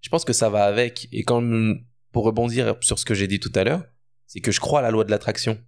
[0.00, 1.06] je pense que ça va avec.
[1.12, 1.42] Et quand,
[2.12, 3.84] pour rebondir sur ce que j'ai dit tout à l'heure,
[4.26, 5.58] c'est que je crois à la loi de l'attraction.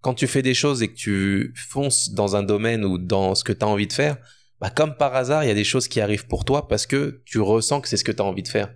[0.00, 3.44] Quand tu fais des choses et que tu fonces dans un domaine ou dans ce
[3.44, 4.16] que tu as envie de faire,
[4.60, 7.22] bah comme par hasard, il y a des choses qui arrivent pour toi parce que
[7.24, 8.72] tu ressens que c'est ce que tu as envie de faire.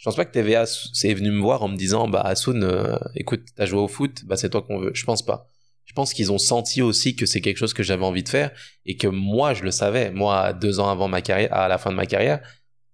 [0.00, 2.96] Je pense pas que TVA c'est venu me voir en me disant bah Asun, euh,
[3.16, 4.92] écoute, t'as joué au foot, bah c'est toi qu'on veut.
[4.94, 5.46] Je pense pas.
[5.84, 8.50] Je pense qu'ils ont senti aussi que c'est quelque chose que j'avais envie de faire
[8.86, 10.10] et que moi je le savais.
[10.10, 12.40] Moi, deux ans avant ma carrière, à la fin de ma carrière,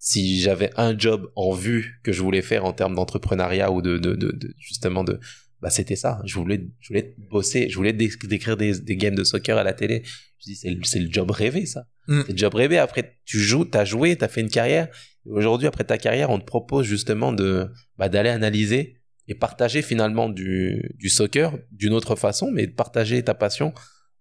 [0.01, 3.99] si j'avais un job en vue que je voulais faire en termes d'entrepreneuriat ou de,
[3.99, 5.21] de, de, de, justement de
[5.63, 9.25] bah c'était ça je voulais je voulais bosser je voulais décrire des, des games de
[9.25, 10.03] soccer à la télé
[10.39, 12.23] je dis c'est le, c'est le job rêvé ça Mm.
[12.25, 14.89] c'est le job rêvé après tu joues t'as joué t'as fait une carrière
[15.31, 20.29] aujourd'hui après ta carrière on te propose justement de bah, d'aller analyser et partager finalement
[20.29, 23.73] du du soccer d'une autre façon mais de partager ta passion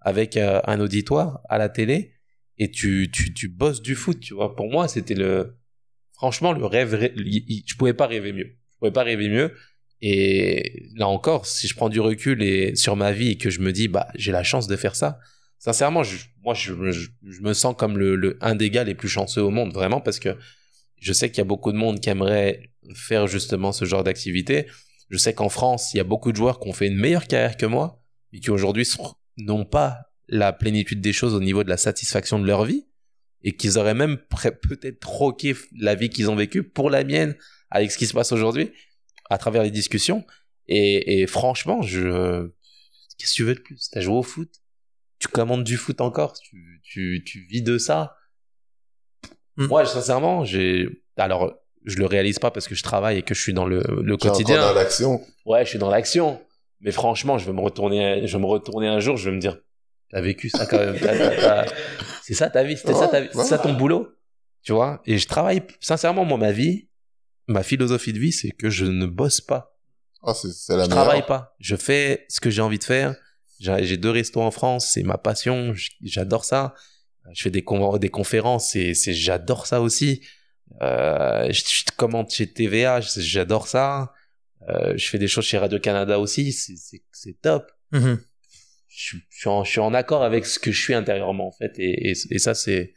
[0.01, 2.13] avec euh, un auditoire à la télé.
[2.57, 4.55] Et tu tu tu bosses du foot tu vois.
[4.55, 5.57] Pour moi c'était le
[6.13, 8.55] franchement le rêve je pouvais pas rêver mieux.
[8.71, 9.51] Je pouvais pas rêver mieux.
[10.01, 13.59] Et là encore, si je prends du recul et sur ma vie et que je
[13.59, 15.19] me dis, bah, j'ai la chance de faire ça.
[15.57, 16.03] Sincèrement,
[16.43, 19.41] moi, je, je, je me sens comme le, le un des gars les plus chanceux
[19.41, 20.37] au monde, vraiment, parce que
[21.05, 24.65] je sais qu'il y a beaucoup de monde qui aimerait faire justement ce genre d'activité.
[25.11, 27.27] Je sais qu'en France, il y a beaucoup de joueurs qui ont fait une meilleure
[27.27, 28.89] carrière que moi et qui aujourd'hui
[29.37, 32.87] n'ont pas la plénitude des choses au niveau de la satisfaction de leur vie
[33.43, 37.35] et qu'ils auraient même peut-être troqué la vie qu'ils ont vécue pour la mienne
[37.69, 38.71] avec ce qui se passe aujourd'hui
[39.29, 40.25] à travers les discussions.
[40.67, 42.47] Et, franchement, je,
[43.19, 43.91] qu'est-ce que tu veux de plus?
[43.91, 44.49] T'as joué au foot?
[45.19, 46.33] Tu commandes du foot encore?
[46.81, 48.17] Tu vis de ça?
[49.57, 49.67] Mm.
[49.67, 50.87] Moi, sincèrement, j'ai.
[51.17, 51.53] Alors,
[51.85, 54.17] je le réalise pas parce que je travaille et que je suis dans le, le
[54.17, 54.61] quotidien.
[54.61, 55.21] dans l'action.
[55.45, 56.41] Ouais, je suis dans l'action.
[56.81, 59.39] Mais franchement, je vais me retourner, je vais me retourner un jour, je vais me
[59.41, 59.57] dire,
[60.11, 60.99] t'as vécu ça quand même.
[60.99, 61.65] T'as- t'as- t'as-
[62.23, 64.09] C'est ça ta vie, c'était ça ta vie, c'est ça ton boulot.
[64.63, 65.01] Tu vois?
[65.05, 66.89] Et je travaille, sincèrement, moi, ma vie,
[67.47, 69.77] ma philosophie de vie, c'est que je ne bosse pas.
[70.23, 71.03] Ah, c'est c'est la Je meilleure.
[71.03, 71.55] travaille pas.
[71.59, 73.15] Je fais ce que j'ai envie de faire.
[73.59, 76.73] J'ai j'ai deux restos en France, c'est ma passion, j'adore ça.
[77.33, 80.21] Je fais des, con- des conférences, c'est, j'adore ça aussi.
[80.81, 84.13] Euh, je, je commente chez TVA, j'adore ça.
[84.69, 87.71] Euh, je fais des choses chez Radio-Canada aussi, c'est, top.
[87.91, 88.19] Mhm.
[88.87, 91.47] Je, suis- je, suis en, je suis en accord avec ce que je suis intérieurement,
[91.47, 91.73] en fait.
[91.79, 92.93] Et, et, et ça, c'est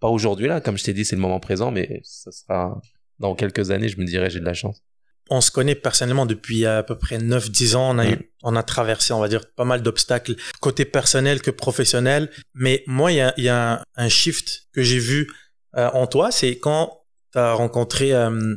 [0.00, 0.60] pas aujourd'hui, là.
[0.60, 2.80] Comme je t'ai dit, c'est le moment présent, mais ça sera
[3.18, 4.82] dans quelques années, je me dirais, j'ai de la chance.
[5.28, 7.90] On se connaît personnellement depuis à peu près 9-10 ans.
[7.94, 8.12] On a, Mm.
[8.12, 12.30] eu, on a traversé, on va dire, pas mal d'obstacles, côté personnel que professionnel.
[12.54, 15.28] Mais moi, il y a, y a un, un shift que j'ai vu
[15.76, 18.54] euh, en toi, c'est quand tu as rencontré, euh,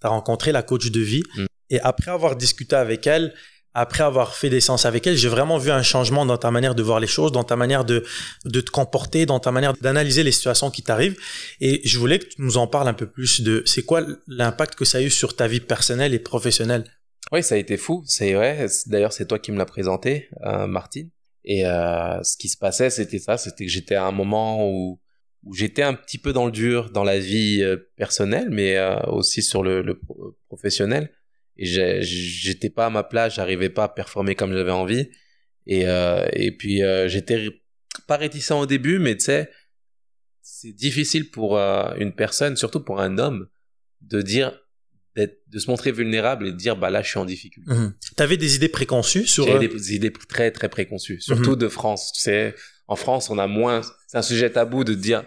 [0.00, 1.22] t'as rencontré la coach de vie.
[1.36, 1.44] Mm.
[1.70, 3.34] Et après avoir discuté avec elle,
[3.74, 6.74] après avoir fait des séances avec elle, j'ai vraiment vu un changement dans ta manière
[6.74, 8.04] de voir les choses, dans ta manière de,
[8.44, 11.18] de te comporter, dans ta manière d'analyser les situations qui t'arrivent.
[11.60, 14.74] Et je voulais que tu nous en parles un peu plus de c'est quoi l'impact
[14.74, 16.84] que ça a eu sur ta vie personnelle et professionnelle?
[17.30, 18.02] Oui, ça a été fou.
[18.06, 18.66] C'est vrai.
[18.86, 21.10] D'ailleurs, c'est toi qui me l'as présenté, euh, Martine.
[21.44, 23.38] Et euh, ce qui se passait, c'était ça.
[23.38, 25.00] C'était que j'étais à un moment où
[25.44, 29.00] où j'étais un petit peu dans le dur, dans la vie euh, personnelle, mais euh,
[29.06, 31.10] aussi sur le, le pro- professionnel.
[31.62, 33.34] Et j'étais pas à ma place.
[33.34, 35.08] J'arrivais pas à performer comme j'avais envie.
[35.66, 37.48] Et euh, et puis euh, j'étais
[38.08, 39.48] pas réticent au début, mais tu sais,
[40.40, 43.46] c'est difficile pour euh, une personne, surtout pour un homme,
[44.00, 44.58] de dire
[45.14, 47.70] de se montrer vulnérable et de dire bah là je suis en difficulté.
[48.16, 52.12] Tu avais des idées préconçues sur J'avais des idées très très préconçues, surtout de France.
[52.12, 52.56] Tu sais,
[52.88, 55.22] en France on a moins, c'est un sujet tabou de dire,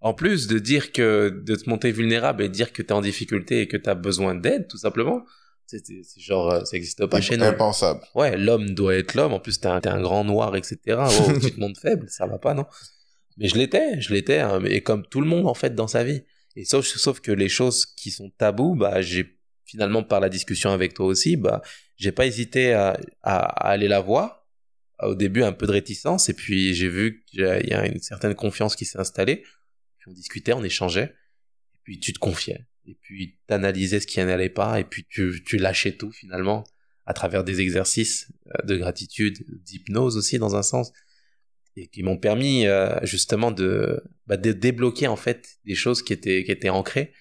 [0.00, 2.92] en plus de dire que de te montrer vulnérable et de dire que tu es
[2.92, 5.24] en difficulté et que tu as besoin d'aide tout simplement.
[5.66, 5.82] C'est,
[6.18, 7.44] genre euh, ça existe pas chez nous.
[7.44, 8.00] Impensable.
[8.14, 9.32] Ouais, l'homme doit être l'homme.
[9.32, 10.78] En plus, t'es un, un grand noir, etc.
[10.86, 12.66] Oh, tu te montres faible, ça va pas, non?
[13.36, 16.04] Mais je l'étais, je l'étais, hein, et comme tout le monde en fait dans sa
[16.04, 16.22] vie.
[16.54, 20.70] Et sauf, sauf que les choses qui sont tabous, bah, j'ai finalement par la discussion
[20.70, 21.60] avec toi aussi, bah,
[21.96, 24.46] j'ai pas hésité à, à, à aller la voir.
[25.02, 28.34] Au début, un peu de réticence, et puis j'ai vu qu'il y a une certaine
[28.34, 29.42] confiance qui s'est installée.
[29.98, 31.12] Puis on discutait, on échangeait,
[31.74, 35.42] et puis tu te confiais, et puis t'analysais ce qui n'allait pas, et puis tu,
[35.44, 36.64] tu lâchais tout finalement
[37.04, 40.92] à travers des exercices euh, de gratitude, d'hypnose aussi dans un sens,
[41.76, 46.12] et qui m'ont permis euh, justement de, bah, de débloquer en fait des choses qui
[46.12, 47.12] étaient qui étaient ancrées.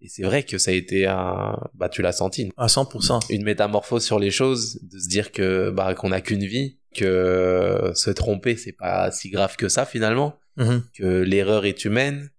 [0.00, 3.20] Et c'est vrai que ça a été un, bah tu l'as senti, à 100%.
[3.32, 7.90] une métamorphose sur les choses, de se dire que bah qu'on n'a qu'une vie, que
[7.94, 10.84] se tromper c'est pas si grave que ça finalement, Mhm.
[10.96, 12.30] que l'erreur est humaine,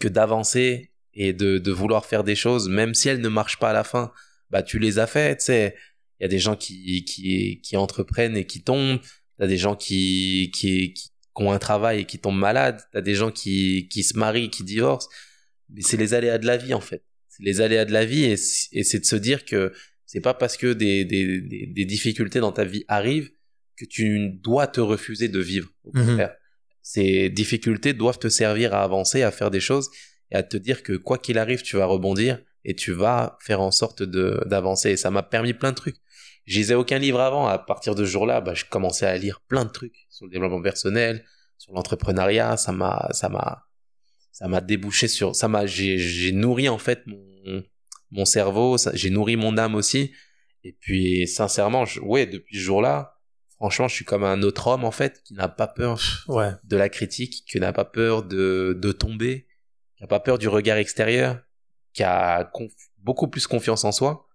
[0.00, 0.87] que d'avancer
[1.20, 3.82] et de, de vouloir faire des choses, même si elles ne marchent pas à la
[3.82, 4.12] fin,
[4.50, 5.74] bah tu les as faites, tu sais.
[6.20, 9.00] Il y a des gens qui, qui, qui entreprennent et qui tombent,
[9.36, 13.14] t'as des gens qui, qui, qui, ont un travail et qui tombent malades, t'as des
[13.14, 15.08] gens qui, qui se marient, qui divorcent,
[15.70, 17.02] mais c'est les aléas de la vie en fait.
[17.28, 19.72] C'est les aléas de la vie et, c'est de se dire que
[20.06, 23.30] c'est pas parce que des, des, des, des difficultés dans ta vie arrivent
[23.76, 25.68] que tu dois te refuser de vivre.
[25.84, 26.06] Au Mhm.
[26.06, 26.34] contraire
[26.80, 29.90] ces difficultés doivent te servir à avancer, à faire des choses
[30.30, 33.60] et à te dire que quoi qu'il arrive, tu vas rebondir et tu vas faire
[33.60, 34.90] en sorte de d'avancer.
[34.90, 35.96] Et ça m'a permis plein de trucs.
[36.44, 37.46] Je lisais aucun livre avant.
[37.46, 40.32] À partir de ce jour-là, bah, je commençais à lire plein de trucs sur le
[40.32, 41.24] développement personnel,
[41.58, 42.56] sur l'entrepreneuriat.
[42.56, 43.64] Ça m'a, ça m'a,
[44.32, 47.64] ça m'a débouché sur, ça m'a, j'ai, j'ai nourri en fait mon,
[48.10, 50.12] mon cerveau, ça- j'ai nourri mon âme aussi.
[50.64, 53.14] Et puis, sincèrement, je, ouais, depuis ce jour-là,
[53.56, 56.50] franchement, je suis comme un autre homme en fait qui n'a pas peur Ouais.
[56.64, 59.46] de la critique, qui n'a pas peur de, de tomber,
[59.98, 61.38] qui n'a pas peur du regard extérieur,
[61.92, 64.26] qui a conf- beaucoup plus confiance en soi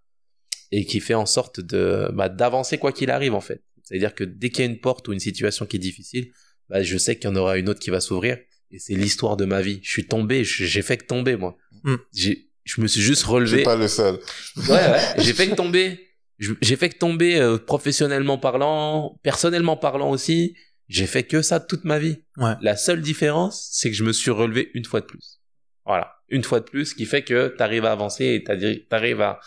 [0.72, 3.64] et qui fait en sorte de bah, d'avancer quoi qu'il arrive en fait.
[3.84, 6.32] C'est-à-dire que dès qu'il y a une porte ou une situation qui est difficile,
[6.70, 8.38] bah, je sais qu'il y en aura une autre qui va s'ouvrir
[8.72, 9.80] et c'est l'histoire de ma vie.
[9.84, 11.58] Je suis tombé, j'ai fait que tomber moi.
[11.84, 11.96] Mm.
[12.14, 13.58] J'ai je me suis juste Je relevé.
[13.58, 14.20] suis pas le seul.
[14.56, 15.00] Ouais, ouais.
[15.18, 16.00] J'ai fait que tomber.
[16.40, 20.56] J'ai fait que tomber euh, professionnellement parlant, personnellement parlant aussi.
[20.90, 22.24] J'ai fait que ça toute ma vie.
[22.38, 22.54] Ouais.
[22.62, 25.42] La seule différence, c'est que je me suis relevé une fois de plus.
[25.86, 26.14] Voilà.
[26.30, 29.22] Une fois de plus, ce qui fait que tu arrives à avancer et tu arrives
[29.22, 29.40] à,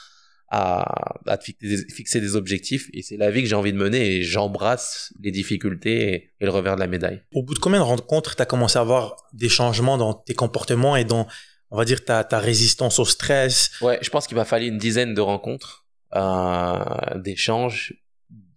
[0.49, 2.89] à, à te fixer des, fixer des objectifs.
[2.93, 6.45] Et c'est la vie que j'ai envie de mener et j'embrasse les difficultés et, et
[6.45, 7.23] le revers de la médaille.
[7.35, 10.35] Au bout de combien de rencontres tu as commencé à avoir des changements dans tes
[10.35, 11.27] comportements et dans,
[11.71, 13.71] on va dire, ta, ta résistance au stress?
[13.81, 16.79] Ouais, je pense qu'il m'a fallu une dizaine de rencontres, euh,
[17.17, 17.95] d'échanges,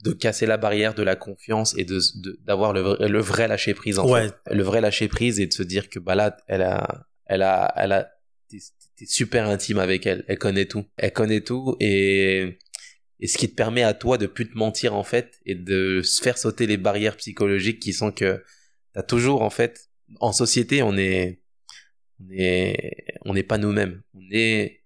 [0.04, 2.00] de casser la barrière de la confiance et de
[2.46, 4.28] d'avoir le, vrai- le vrai lâcher prise en Ouais.
[4.28, 4.36] fait.
[4.56, 7.72] Le vrai lâcher prise et de se dire que bah là, elle a, elle a,
[7.78, 8.12] elle a,
[8.50, 8.58] t'es
[8.98, 10.26] t'es super intime avec elle.
[10.28, 10.86] Elle connaît tout.
[10.98, 12.58] Elle connaît tout et
[13.22, 16.02] et ce qui te permet à toi de plus te mentir en fait et de
[16.04, 18.44] se faire sauter les barrières psychologiques qui sont que
[18.94, 19.89] t'as toujours en fait
[20.22, 21.42] en société on est
[22.22, 24.02] on est on n'est pas nous-mêmes.
[24.13, 24.84] On est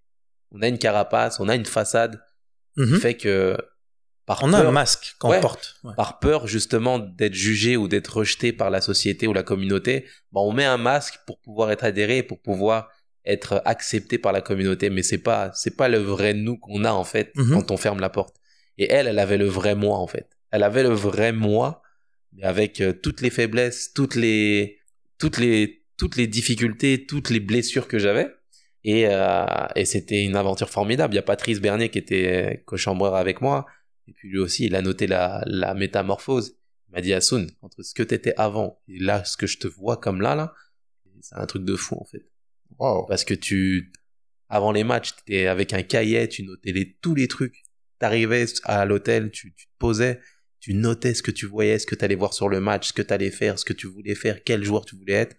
[0.50, 2.22] on a une carapace, on a une façade
[2.76, 2.98] qui Mhm.
[3.00, 3.56] fait que
[4.26, 5.40] par On a peur, un masque qu'on Ouais.
[5.40, 5.76] porte.
[5.84, 5.92] Ouais.
[5.96, 10.40] par peur justement d'être jugé ou d'être rejeté par la société ou la communauté, bah,
[10.40, 12.88] on met un masque pour pouvoir être adhéré, pour pouvoir
[13.26, 14.90] être accepté par la communauté.
[14.90, 17.52] Mais c'est pas, c'est pas le vrai nous qu'on a en fait Mhm.
[17.52, 18.36] quand on ferme la porte.
[18.78, 20.28] Et elle, elle avait le vrai moi en fait.
[20.50, 21.82] Elle avait le vrai moi,
[22.32, 24.78] mais avec euh, toutes les faiblesses, toutes les,
[25.18, 28.28] toutes les, toutes les difficultés, toutes les blessures que j'avais.
[28.84, 31.14] Et, euh, et c'était une aventure formidable.
[31.14, 33.64] Il y a Patrice Bernier qui était cochambreur avec moi.
[34.06, 36.56] Et puis lui aussi, il a noté la, la métamorphose.
[36.88, 39.66] Il m'a dit, Asun, entre ce que t'étais avant et là, ce que je te
[39.66, 40.54] vois comme là, là,
[41.20, 42.22] c'est un truc de fou, en fait.
[42.78, 43.06] Wow.
[43.06, 43.92] Parce que tu,
[44.48, 47.62] avant les matchs, t'étais avec un cahier, tu notais les, tous les trucs.
[47.98, 50.20] T'arrivais à l'hôtel, tu, tu te posais,
[50.60, 53.02] tu notais ce que tu voyais, ce que t'allais voir sur le match, ce que
[53.02, 55.36] t'allais faire, ce que tu voulais faire, quel joueur tu voulais être.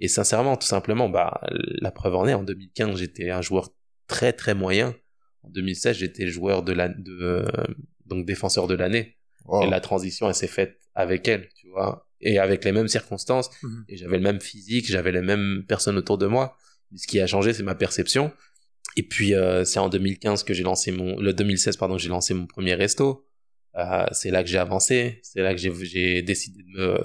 [0.00, 1.40] Et sincèrement, tout simplement, bah,
[1.80, 3.70] la preuve en est, en 2015, j'étais un joueur
[4.06, 4.94] très, très moyen.
[5.42, 7.44] En 2016, j'étais joueur de la, de,
[8.08, 9.16] donc défenseur de l'année.
[9.44, 9.62] Wow.
[9.62, 12.06] Et la transition, elle s'est faite avec elle, tu vois.
[12.20, 13.50] Et avec les mêmes circonstances.
[13.62, 13.84] Mhm.
[13.88, 16.56] Et j'avais le même physique, j'avais les mêmes personnes autour de moi.
[16.96, 18.32] Ce qui a changé, c'est ma perception.
[18.96, 22.34] Et puis, euh, c'est en 2015 que j'ai lancé mon, le 2016, pardon, j'ai lancé
[22.34, 23.24] mon premier resto.
[23.76, 25.20] Euh, c'est là que j'ai avancé.
[25.22, 26.98] C'est là que j'ai, décidé de me,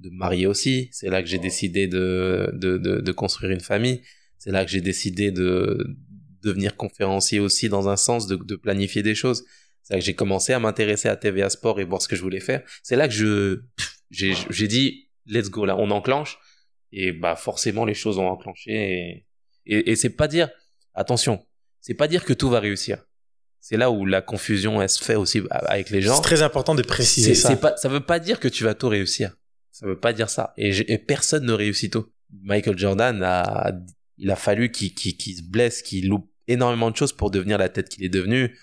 [0.00, 0.88] de me marier aussi.
[0.92, 4.02] C'est là que j'ai décidé de, de, de, de construire une famille.
[4.38, 5.96] C'est là que j'ai décidé de
[6.42, 9.44] devenir conférencier aussi dans un sens, de, de planifier des choses.
[9.84, 12.22] C'est là que j'ai commencé à m'intéresser à TVA Sport et voir ce que je
[12.22, 12.62] voulais faire.
[12.82, 16.38] C'est là que je, pff, j'ai, j'ai dit, let's go, là, on enclenche.
[16.90, 18.72] Et bah, forcément, les choses ont enclenché.
[18.72, 19.26] Et,
[19.66, 20.48] et, et c'est pas dire,
[20.94, 21.46] attention,
[21.80, 23.04] c'est pas dire que tout va réussir.
[23.60, 26.16] C'est là où la confusion, elle se fait aussi avec les gens.
[26.16, 27.48] C'est très important de préciser ça.
[27.48, 29.34] c'est pas, ça veut pas dire que tu vas tout réussir.
[29.70, 30.52] Ça veut pas dire ça.
[30.56, 32.06] Et, personne ne réussit tout.
[32.42, 33.72] Michael Jordan a,
[34.18, 37.58] il a fallu qu'il, qu'il, qu'il se blesse, qu'il loupe énormément de choses pour devenir
[37.58, 38.56] la tête qu'il est devenu.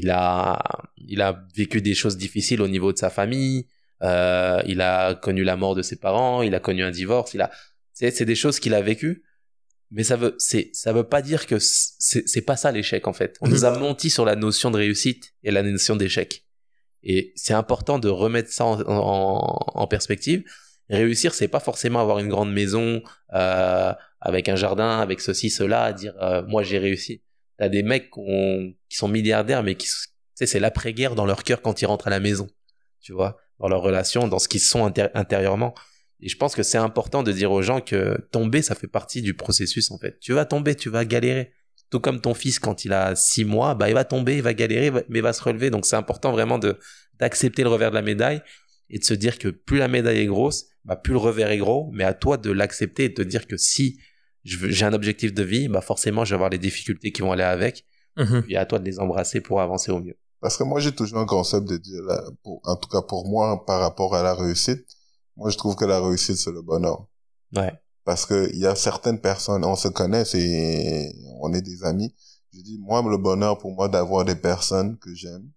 [0.00, 0.58] Il a,
[0.96, 3.66] il a vécu des choses difficiles au niveau de sa famille.
[4.02, 6.42] Euh, il a connu la mort de ses parents.
[6.48, 7.34] Il a connu un divorce.
[7.34, 7.50] Il a,
[7.92, 9.24] c'est, c'est des choses qu'il a vécues.
[9.90, 13.12] Mais ça veut, c'est, ça veut pas dire que c'est, c'est pas ça l'échec en
[13.20, 13.36] fait.
[13.40, 13.52] On Mhm.
[13.54, 16.44] nous a menti sur la notion de réussite et la notion d'échec.
[17.02, 20.44] Et c'est important de remettre ça en, en, en perspective.
[20.90, 23.02] Réussir, c'est pas forcément avoir une grande maison
[23.34, 27.22] euh, avec un jardin, avec ceci, cela, dire euh, moi j'ai réussi.
[27.58, 29.92] T'as des mecs qui, ont- qui sont milliardaires, mais qui, tu
[30.34, 32.46] sais, c'est l'après-guerre dans leur cœur quand ils rentrent à la maison,
[33.00, 35.74] tu vois, dans leur relation, dans ce qu'ils sont intér- intérieurement.
[36.20, 39.22] Et je pense que c'est important de dire aux gens que tomber, ça fait partie
[39.22, 40.18] du processus en fait.
[40.20, 41.52] Tu vas tomber, tu vas galérer.
[41.90, 44.52] Tout comme ton fils quand il a six mois, bah il va tomber, il va
[44.52, 45.70] galérer, mais il va se relever.
[45.70, 46.78] Donc c'est important vraiment de
[47.18, 48.42] d'accepter le revers de la médaille
[48.90, 51.58] et de se dire que plus la médaille est grosse, bah plus le revers est
[51.58, 51.90] gros.
[51.92, 53.98] Mais à toi de l'accepter et de te dire que si
[54.48, 57.42] j'ai un objectif de vie, bah forcément je vais avoir les difficultés qui vont aller
[57.42, 57.84] avec.
[58.16, 58.44] Mhm.
[58.48, 60.16] Et à toi de les embrasser pour avancer au mieux.
[60.40, 63.28] Parce que moi, j'ai toujours un concept de dire, là, pour, en tout cas pour
[63.28, 64.86] moi, par rapport à la réussite,
[65.36, 67.06] moi, je trouve que la réussite, c'est le bonheur.
[67.54, 67.72] Ouais.
[68.04, 72.14] Parce que il y a certaines personnes, on se connaît, c'est, on est des amis.
[72.52, 75.48] Je dis, moi, le bonheur pour moi d'avoir des personnes que j'aime,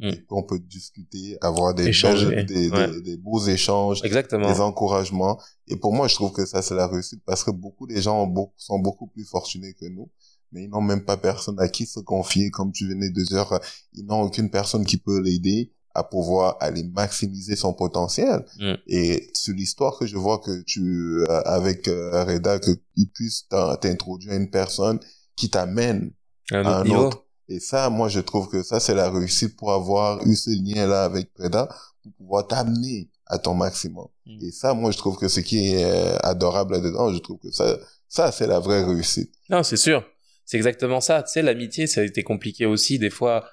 [0.00, 0.08] Mm.
[0.08, 2.90] et qu'on peut discuter, avoir des, belles- des, ouais.
[2.90, 4.50] des, des beaux échanges, Exactement.
[4.52, 5.40] des encouragements.
[5.68, 8.22] Et pour moi, je trouve que ça, c'est la réussite parce que beaucoup des gens
[8.24, 10.10] ont beaucoup, sont beaucoup plus fortunés que nous,
[10.52, 12.50] mais ils n'ont même pas personne à qui se confier.
[12.50, 13.58] Comme tu venais de dire,
[13.92, 18.44] ils n'ont aucune personne qui peut l'aider à pouvoir aller maximiser son potentiel.
[18.58, 18.72] Mm.
[18.88, 23.46] Et sur l'histoire que je vois que tu, euh, avec euh, Reda, que il puisse
[23.48, 24.98] t'in- t'introduire à une personne
[25.36, 26.10] qui t'amène
[26.50, 27.06] à un niveau.
[27.06, 27.23] autre.
[27.48, 31.04] Et ça, moi, je trouve que ça, c'est la réussite pour avoir eu ce lien-là
[31.04, 31.68] avec Preda,
[32.02, 34.06] pour pouvoir t'amener à ton maximum.
[34.26, 34.38] Mm.
[34.42, 37.50] Et ça, moi, je trouve que ce qui est euh, adorable là-dedans, je trouve que
[37.50, 37.78] ça,
[38.08, 39.32] ça, c'est la vraie réussite.
[39.50, 40.04] Non, c'est sûr.
[40.44, 41.22] C'est exactement ça.
[41.22, 42.98] Tu sais, l'amitié, ça a été compliqué aussi.
[42.98, 43.46] Des fois,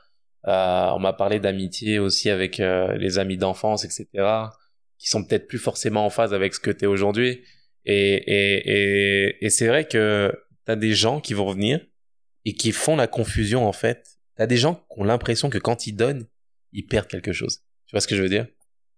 [0.47, 4.07] euh, on m'a parlé d'amitié aussi avec euh, les amis d'enfance, etc.,
[4.97, 7.41] qui sont peut-être plus forcément en phase avec ce que tu es aujourd'hui.
[7.85, 10.31] Et, et, et, et c'est vrai que
[10.65, 11.79] tu as des gens qui vont venir
[12.45, 14.19] et qui font la confusion, en fait.
[14.35, 16.25] Tu as des gens qui ont l'impression que quand ils donnent,
[16.73, 17.59] ils perdent quelque chose.
[17.85, 18.47] Tu vois ce que je veux dire?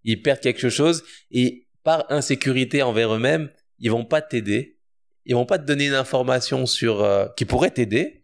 [0.03, 4.77] Ils perdent quelque chose et par insécurité envers eux-mêmes, ils vont pas t'aider.
[5.25, 8.21] Ils vont pas te donner une information sur euh, qui pourrait t'aider.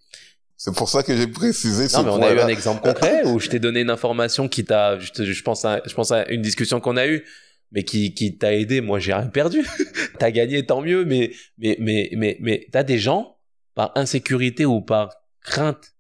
[0.58, 3.26] C'est pour ça que j'ai précisé ce Non, mais on a eu un exemple concret
[3.26, 6.28] où je t'ai donné une information qui t'a, je, je pense à, je pense à
[6.30, 7.24] une discussion qu'on a eue,
[7.72, 8.82] mais qui, qui t'a aidé.
[8.82, 9.66] Moi, j'ai rien perdu.
[10.20, 11.06] t'as gagné, tant mieux.
[11.06, 13.38] Mais, mais, mais, mais, mais t'as des gens
[13.80, 15.94] par insécurité ou par crainte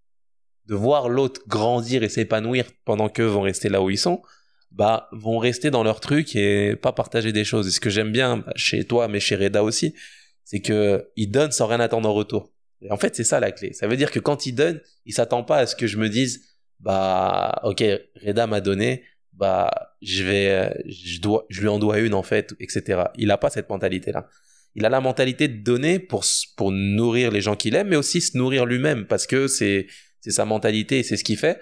[0.65, 4.21] de voir l'autre grandir et s'épanouir pendant qu'eux vont rester là où ils sont,
[4.71, 7.69] bah, vont rester dans leur truc et pas partager des choses.
[7.69, 9.95] Et ce que j'aime bien chez toi, mais chez Reda aussi,
[10.43, 12.51] c'est que ils donnent sans rien attendre en retour.
[12.81, 13.71] Et en fait, c'est ça la clé.
[13.71, 16.09] Ça veut dire que quand il donne, il s'attend pas à ce que je me
[16.09, 17.81] dise, bah, ok,
[18.25, 22.55] Reda m'a donné, bah, je vais, je dois, je lui en dois une en fait,
[22.59, 23.03] etc.
[23.15, 24.27] Il a pas cette mentalité-là.
[24.75, 26.23] Il a la mentalité de donner pour
[26.57, 29.87] pour nourrir les gens qu'il aime, mais aussi se nourrir lui-même parce que c'est
[30.21, 31.59] c'est sa mentalité et c'est ce qu'il fait.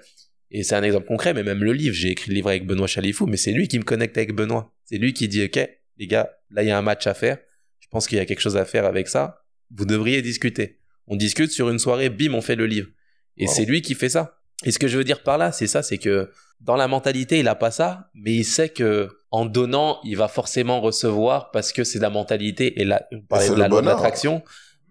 [0.49, 2.87] Et c'est un exemple concret, mais même le livre, j'ai écrit le livre avec Benoît
[2.87, 4.73] Chalifou, mais c'est lui qui me connecte avec Benoît.
[4.85, 5.59] C'est lui qui dit, ok,
[5.97, 7.37] les gars, là il y a un match à faire.
[7.79, 9.43] Je pense qu'il y a quelque chose à faire avec ça.
[9.75, 10.79] Vous devriez discuter.
[11.05, 12.87] On discute sur une soirée, bim, on fait le livre.
[13.35, 13.53] Et Wow.
[13.53, 14.39] c'est lui qui fait ça.
[14.65, 17.39] Et ce que je veux dire par là, c'est ça, c'est que dans la mentalité,
[17.39, 21.73] il a pas ça, mais il sait que en donnant, il va forcément recevoir parce
[21.73, 24.43] que c'est la mentalité et la, parlait de la loi de l'attraction.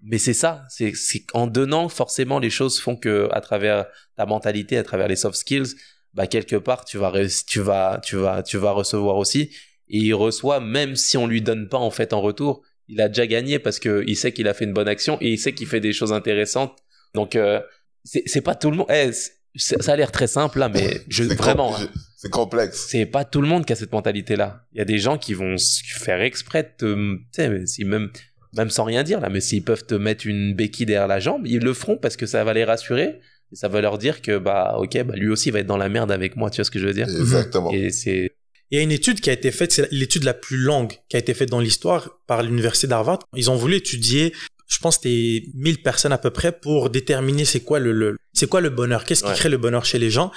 [0.03, 0.93] Mais c'est ça, c'est
[1.27, 5.37] qu'en donnant, forcément, les choses font que à travers ta mentalité, à travers les soft
[5.37, 5.75] skills,
[6.15, 7.13] bah quelque part, tu vas
[7.47, 9.51] tu vas tu vas tu vas recevoir aussi.
[9.89, 13.09] Et il reçoit même si on lui donne pas en fait en retour, il a
[13.09, 15.53] déjà gagné parce que il sait qu'il a fait une bonne action et il sait
[15.55, 16.77] qu'il fait des choses intéressantes.
[17.15, 17.61] Donc euh,
[18.05, 18.87] c'est pas tout le monde.
[18.91, 19.11] eh,
[19.55, 21.75] c'est- ça a l'air très simple là, mais je vraiment.
[21.75, 22.87] hein, C'est complexe.
[22.89, 24.65] c'est pas tout le monde qui a cette mentalité-là.
[24.73, 25.57] Il y a des gens qui vont
[25.99, 28.11] faire exprès de te, tu sais, mais si même,
[28.57, 31.47] même sans rien dire là, mais s'ils peuvent te mettre une béquille derrière la jambe,
[31.47, 33.21] ils le feront parce que ça va les rassurer
[33.53, 35.91] et ça va leur dire que bah ok, bah lui aussi va être dans la
[35.91, 36.51] merde avec moi.
[36.51, 37.07] Tu vois ce que je veux dire?
[37.09, 37.71] Exactement.
[37.71, 38.33] Et c'est
[38.71, 41.17] Il y a une étude qui a été faite, c'est l'étude la plus longue qui
[41.17, 43.19] a été faite dans l'histoire par l'université d'Harvard.
[43.37, 44.33] Ils ont voulu étudier,
[44.69, 48.49] je pense, c'était 1000 personnes à peu près pour déterminer c'est quoi le, le c'est
[48.49, 49.35] quoi le bonheur, qu'est-ce qui Ouais.
[49.37, 50.31] crée le bonheur chez les gens.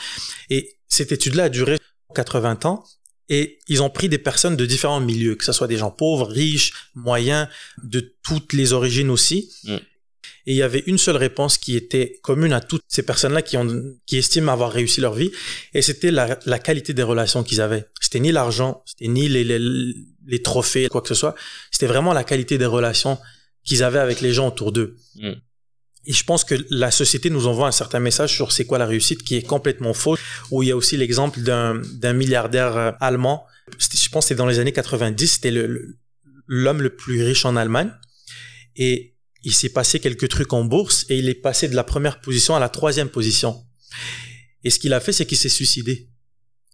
[0.50, 1.78] Et cette étude-là a duré
[2.16, 2.84] 80 ans.
[3.32, 6.28] Et ils ont pris des personnes de différents milieux, que ce soit des gens pauvres,
[6.28, 7.48] riches, moyens,
[7.84, 9.52] de toutes les origines aussi.
[9.66, 9.76] Mm.
[10.48, 13.56] Et il y avait une seule réponse qui était commune à toutes ces personnes-là qui,
[13.58, 13.68] ont,
[14.08, 15.30] qui estiment avoir réussi leur vie.
[15.76, 17.86] Et c'était la, la qualité des relations qu'ils avaient.
[18.02, 19.60] C'était ni l'argent, c'était ni les, les,
[20.26, 21.36] les trophées, quoi que ce soit.
[21.70, 23.20] C'était vraiment la qualité des relations
[23.70, 24.98] qu'ils avaient avec les gens autour d'eux.
[25.16, 25.34] Mm.
[26.06, 28.86] Et je pense que la société nous envoie un certain message sur c'est quoi la
[28.86, 30.18] réussite qui est complètement faux.
[30.50, 33.46] Où il y a aussi l'exemple d'un d'un milliardaire euh, allemand.
[33.78, 35.28] Je pense que c'était dans les années 90.
[35.28, 35.98] C'était le-
[36.48, 37.92] l'homme le plus riche en Allemagne.
[38.76, 42.20] Et il s'est passé quelques trucs en bourse et il est passé de la première
[42.22, 43.64] position à la troisième position.
[44.64, 46.09] Et ce qu'il a fait, c'est qu'il s'est suicidé.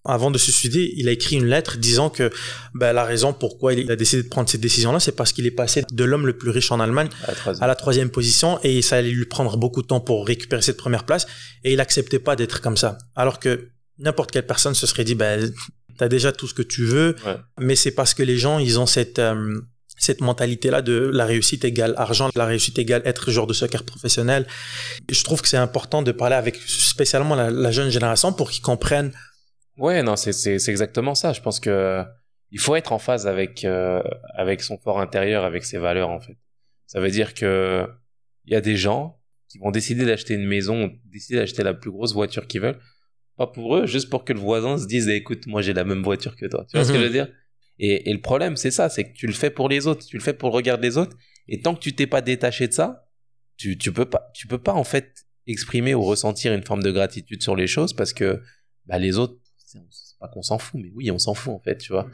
[0.05, 2.29] Avant de se suicider, il a écrit une lettre disant que
[2.73, 5.51] ben, la raison pourquoi il a décidé de prendre cette décision-là, c'est parce qu'il est
[5.51, 7.63] passé de l'homme le plus riche en Allemagne à la troisième.
[7.63, 10.77] à la troisième position et ça allait lui prendre beaucoup de temps pour récupérer cette
[10.77, 11.25] première place
[11.63, 12.97] et il acceptait pas d'être comme ça.
[13.15, 15.51] Alors que n'importe quelle personne se serait dit, ben,
[15.97, 17.37] t'as déjà tout ce que tu veux, Ouais.
[17.59, 19.61] mais c'est parce que les gens, ils ont cette, euh,
[19.97, 24.45] cette mentalité-là de la réussite égale argent, la réussite égale être joueur de soccer professionnel.
[25.09, 28.61] Je trouve que c'est important de parler avec spécialement la, la jeune génération pour qu'ils
[28.61, 29.13] comprennent
[29.77, 31.33] Ouais, non, c'est exactement ça.
[31.33, 32.03] Je pense que
[32.51, 34.01] il faut être en phase avec euh,
[34.35, 36.37] avec son fort intérieur, avec ses valeurs en fait.
[36.85, 37.85] Ça veut dire que
[38.45, 39.19] il y a des gens
[39.49, 42.79] qui vont décider d'acheter une maison, décider d'acheter la plus grosse voiture qu'ils veulent,
[43.37, 45.83] pas pour eux, juste pour que le voisin se dise, Eh, écoute, moi j'ai la
[45.83, 46.65] même voiture que toi.
[46.69, 47.27] Tu vois ce que je veux dire?
[47.77, 50.15] Et, et le problème, c'est ça, c'est que tu le fais pour les autres, tu
[50.15, 51.17] le fais pour le regard des autres,
[51.47, 53.09] et tant que tu t'es pas détaché de ça,
[53.57, 56.91] tu tu peux pas tu peux pas en fait exprimer ou ressentir une forme de
[56.91, 58.41] gratitude sur les choses parce que
[58.85, 61.77] bah, les autres c'est pas qu'on s'en fout, mais oui, on s'en fout en fait,
[61.77, 62.07] tu vois.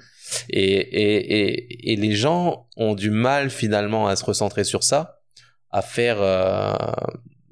[0.50, 5.22] Et, et, et, et, les gens ont du mal finalement à se recentrer sur ça,
[5.70, 6.74] à faire euh,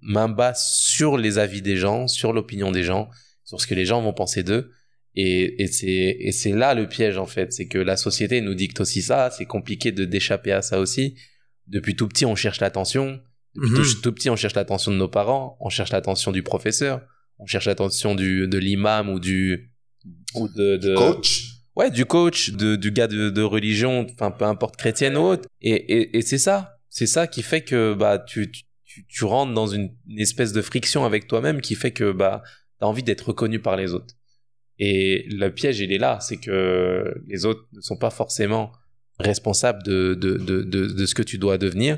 [0.01, 3.09] main basse sur les avis des gens, sur l'opinion des gens,
[3.43, 4.71] sur ce que les gens vont penser d'eux.
[5.15, 9.01] Et, et c'est là le piège en fait, c'est que la société nous dicte aussi
[9.01, 9.31] ça.
[9.31, 11.15] C'est compliqué de d'échapper à ça aussi.
[11.67, 13.19] Depuis tout petit, on cherche l'attention.
[13.55, 13.75] Depuis Mhm.
[13.75, 17.01] tout, tout petit, on cherche l'attention de nos parents, on cherche l'attention du professeur,
[17.39, 19.71] on cherche l'attention de l'imam ou du
[20.35, 21.45] ou de, de Coach.
[21.75, 25.47] ouais du coach, de, du gars de, de religion, enfin peu importe chrétienne ou autre.
[25.61, 29.53] Et, et, et c'est ça, c'est ça qui fait que bah tu tu, tu, rentres
[29.53, 32.43] dans une, une espèce de friction avec toi-même qui fait que bah
[32.79, 34.15] t'as envie d'être reconnu par les autres.
[34.79, 38.71] Et le piège il est là, c'est que les autres ne sont pas forcément
[39.19, 41.97] responsables de de, de, de, ce que tu dois devenir.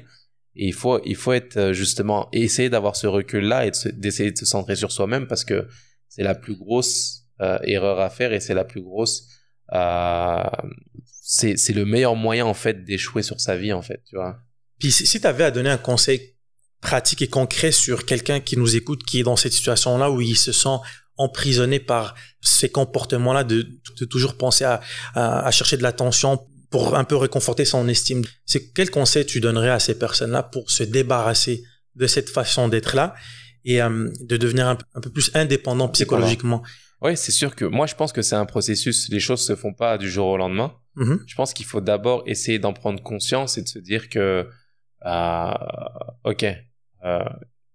[0.55, 3.87] Et il faut, il faut être euh, justement, essayer d'avoir ce recul-là et de se-
[3.87, 5.65] d'essayer de se centrer sur soi-même parce que
[6.09, 7.20] c'est la plus grosse
[7.63, 9.27] erreur à faire et c'est la plus grosse,
[9.73, 10.43] euh,
[11.05, 14.37] c'est, le meilleur moyen en fait d'échouer sur sa vie en fait, tu vois.
[14.79, 16.35] Puis si, tu avais à donner un conseil
[16.81, 20.35] pratique et concret sur quelqu'un qui nous écoute, qui est dans cette situation-là où il
[20.35, 20.77] se sent
[21.17, 23.61] emprisonné par ces comportements-là, de,
[23.99, 24.81] de toujours penser à,
[25.13, 26.39] à, à chercher de l'attention
[26.71, 30.71] pour un peu réconforter son estime, c'est quel conseil tu donnerais à ces personnes-là pour
[30.71, 31.63] se débarrasser
[31.95, 33.13] de cette façon d'être-là
[33.63, 36.63] et euh, de devenir un, un, peu plus indépendant psychologiquement?
[37.01, 39.73] Oui, c'est sûr que moi je pense que c'est un processus, les choses se font
[39.73, 40.75] pas du jour au lendemain.
[40.95, 41.19] -hmm.
[41.25, 44.47] Je pense qu'il faut d'abord essayer d'en prendre conscience et de se dire que
[45.05, 45.53] euh,
[46.23, 46.45] ok,
[47.05, 47.23] euh,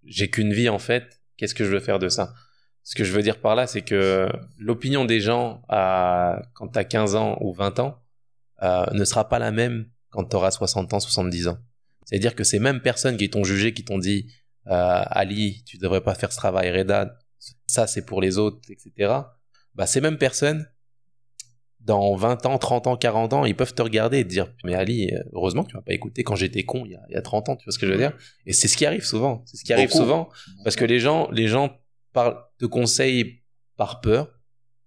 [0.05, 2.33] j'ai qu'une vie en fait, qu'est-ce que je veux faire de ça?
[2.85, 6.79] Ce que je veux dire par là, c'est que l'opinion des gens à, quand tu
[6.79, 8.01] as 15 ans ou 20 ans
[8.63, 11.59] euh, ne sera pas la même quand tu auras 60 ans, 70 ans.
[12.05, 14.33] C'est-à-dire que ces mêmes personnes qui t'ont jugé, qui t'ont dit
[14.69, 17.19] euh, Ali, tu devrais pas faire ce travail, Reda,
[17.67, 19.15] ça c'est pour les autres, etc.
[19.75, 20.67] Bah, ces mêmes personnes,
[21.81, 24.75] dans 20 ans, 30 ans, 40 ans, ils peuvent te regarder et te dire Mais
[24.75, 27.17] Ali, heureusement que tu m'as pas écouté quand j'étais con il y, a, il y,
[27.17, 28.13] a, 30 ans, tu vois ce que je veux dire?
[28.45, 29.43] Et c'est ce qui arrive souvent.
[29.47, 30.03] C'est ce qui arrive Beaucoup.
[30.03, 30.29] souvent
[30.65, 31.79] parce que les gens, les gens
[32.13, 33.43] parlent, te conseillent
[33.77, 34.33] par peur.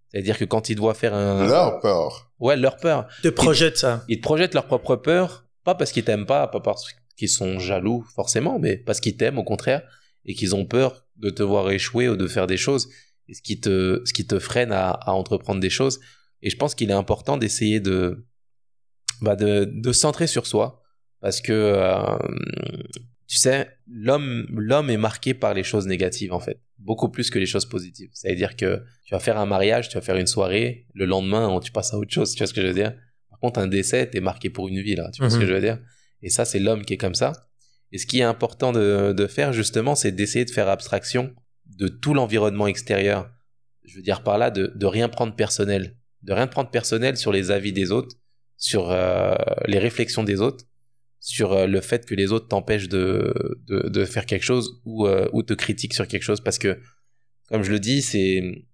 [0.09, 1.47] C'est-à-dire que quand ils doivent faire un.
[1.47, 2.31] Leur peur.
[2.39, 3.07] Ouais, leur peur.
[3.19, 4.03] Ils te projettent ça.
[4.07, 7.59] Ils te projettent leur propre peur, pas parce qu'ils t'aiment pas, pas parce qu'ils sont
[7.59, 9.83] jaloux forcément, mais parce qu'ils t'aiment au contraire
[10.25, 12.89] et qu'ils ont peur de te voir échouer ou de faire des choses.
[13.27, 15.99] Et ce qui te, ce qui te freine à, à entreprendre des choses.
[16.41, 18.25] Et je pense qu'il est important d'essayer de,
[19.21, 20.81] bah de, de centrer sur soi.
[21.21, 22.17] Parce que, euh,
[23.27, 26.61] tu sais, l'homme, l'homme est marqué par les choses négatives, en fait.
[26.77, 28.09] Beaucoup plus que les choses positives.
[28.13, 31.71] C'est-à-dire que tu vas faire un mariage, tu vas faire une soirée, le lendemain, tu
[31.73, 32.31] passes à autre chose.
[32.31, 32.95] Tu vois ce que je veux dire?
[33.29, 35.11] Par contre, un décès, t'es marqué pour une vie, là.
[35.13, 35.79] Tu vois ce que je veux dire?
[36.21, 37.48] Et ça, c'est l'homme qui est comme ça.
[37.91, 41.33] Et ce qui est important de, de faire, justement, c'est d'essayer de faire abstraction
[41.65, 43.31] de tout l'environnement extérieur.
[43.83, 47.31] Je veux dire par là, de, de rien prendre personnel de rien prendre personnel sur
[47.31, 48.15] les avis des autres,
[48.57, 49.35] sur euh,
[49.67, 50.65] les réflexions des autres,
[51.19, 53.33] sur euh, le fait que les autres t'empêchent de,
[53.67, 56.79] de, de, faire quelque chose ou, euh, ou te critiquent sur quelque chose parce que,
[57.47, 58.65] comme je le dis, c'est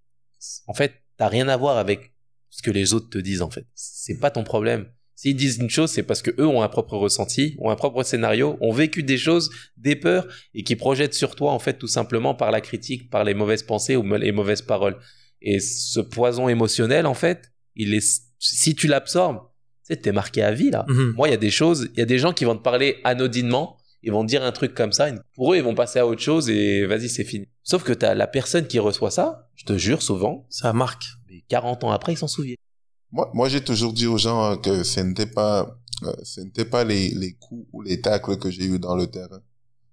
[0.67, 2.13] en fait, t'as rien à voir avec
[2.49, 3.65] ce que les autres te disent en fait.
[3.73, 4.87] C'est pas ton problème.
[5.15, 8.03] S'ils disent une chose, c'est parce que eux ont un propre ressenti, ont un propre
[8.03, 11.87] scénario, ont vécu des choses, des peurs et qui projettent sur toi en fait tout
[11.87, 14.97] simplement par la critique, par les mauvaises pensées ou les mauvaises paroles.
[15.41, 18.05] Et ce poison émotionnel, en fait, il est,
[18.39, 19.39] si tu l'absorbes,
[19.87, 20.85] tu sais, t'es marqué à vie, là.
[20.87, 21.13] -hmm.
[21.13, 22.97] Moi, il y a des choses, il y a des gens qui vont te parler
[23.03, 25.05] anodinement, ils vont te dire un truc comme ça,
[25.35, 27.45] pour eux, ils vont passer à autre chose et vas-y, c'est fini.
[27.63, 30.45] Sauf que t'as la personne qui reçoit ça, je te jure, souvent.
[30.49, 31.05] Ça marque.
[31.27, 32.64] Mais 40 ans après, ils s'en souviennent.
[33.11, 36.83] Moi, moi j'ai toujours dit aux gens que ce n'était pas, euh, ce n'était pas
[36.83, 39.41] les, les coups ou les tacles que j'ai eu dans le terrain.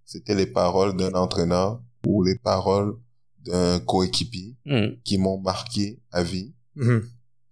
[0.05, 2.97] C'était les paroles d'un entraîneur ou les paroles
[3.45, 4.87] d'un coéquipier mmh.
[5.05, 6.53] qui m'ont marqué à vie.
[6.77, 6.99] Mmh.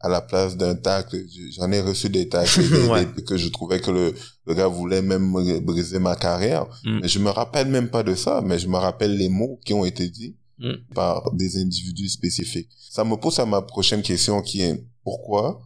[0.02, 1.18] À la place d'un tacle,
[1.52, 3.04] j'en ai reçu des tacles des, ouais.
[3.04, 4.14] des, que je trouvais que le,
[4.46, 5.30] le gars voulait même
[5.62, 6.66] briser ma carrière.
[6.84, 7.00] mmh.
[7.02, 9.74] Mais je me rappelle même pas de ça, mais je me rappelle les mots qui
[9.74, 10.36] ont été dits
[10.94, 12.68] par des individus spécifiques.
[12.90, 15.62] Ça me pose à ma prochaine question qui est pourquoi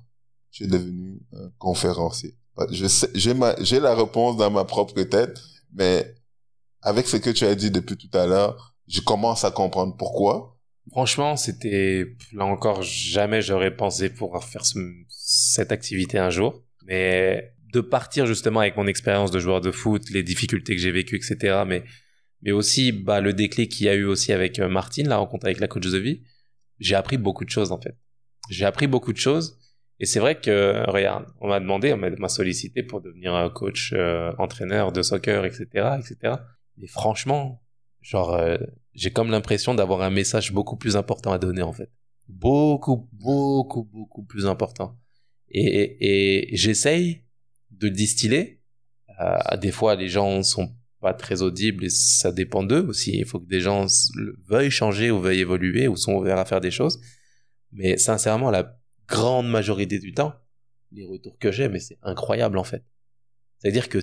[0.51, 2.37] je suis devenu un conférencier?
[2.71, 5.41] Je sais, j'ai ma, j'ai la réponse dans ma propre tête,
[5.73, 6.15] mais
[6.83, 10.59] avec ce que tu as dit depuis tout à l'heure, je commence à comprendre pourquoi.
[10.91, 14.79] Franchement, c'était là encore jamais j'aurais pensé pouvoir faire ce,
[15.09, 20.11] cette activité un jour, mais de partir justement avec mon expérience de joueur de foot,
[20.11, 21.65] les difficultés que j'ai vécues, etc.
[21.67, 21.85] Mais
[22.43, 25.61] mais aussi bah, le déclic qu'il y a eu aussi avec Martine, la rencontre avec
[25.61, 26.23] la coach de vie,
[26.79, 27.97] j'ai appris beaucoup de choses en fait.
[28.51, 29.59] J'ai appris beaucoup de choses
[30.01, 34.33] et c'est vrai que regarde, on m'a demandé, on m'a sollicité pour devenir coach, euh,
[34.39, 35.67] entraîneur de soccer, etc.,
[35.99, 36.35] etc.
[36.77, 37.63] Mais franchement,
[38.01, 38.57] genre euh,
[38.93, 41.91] j'ai comme l'impression d'avoir un message beaucoup plus important à donner en fait.
[42.29, 44.99] beaucoup, beaucoup, beaucoup plus important.
[45.49, 47.23] Et, j'essaye
[47.71, 48.61] de distiller.
[49.21, 53.17] Euh, des fois, les gens sont pas très audibles et ça dépend d'eux aussi.
[53.17, 53.87] Il faut que des gens
[54.49, 57.01] veuillent changer ou veuillent évoluer ou sont ouverts à faire des choses.
[57.75, 60.35] Mais sincèrement, la grande majorité du temps,
[60.93, 62.85] les retours que j'ai, mais c'est incroyable en fait.
[63.59, 63.99] C'est-à-dire que,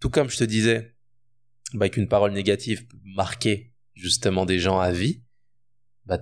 [0.00, 0.94] tout comme je te disais,
[1.74, 5.22] bah, qu'une parole négative peut marquer justement des gens à vie,
[6.06, 6.18] bah,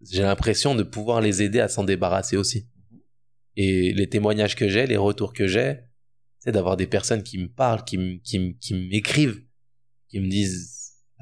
[0.00, 2.68] j'ai l'impression de pouvoir les aider à s'en débarrasser aussi.
[3.56, 5.80] Et les témoignages que j'ai, les retours que j'ai,
[6.38, 9.44] c'est d'avoir des personnes qui me parlent, qui qui m'écrivent,
[10.08, 10.73] qui me disent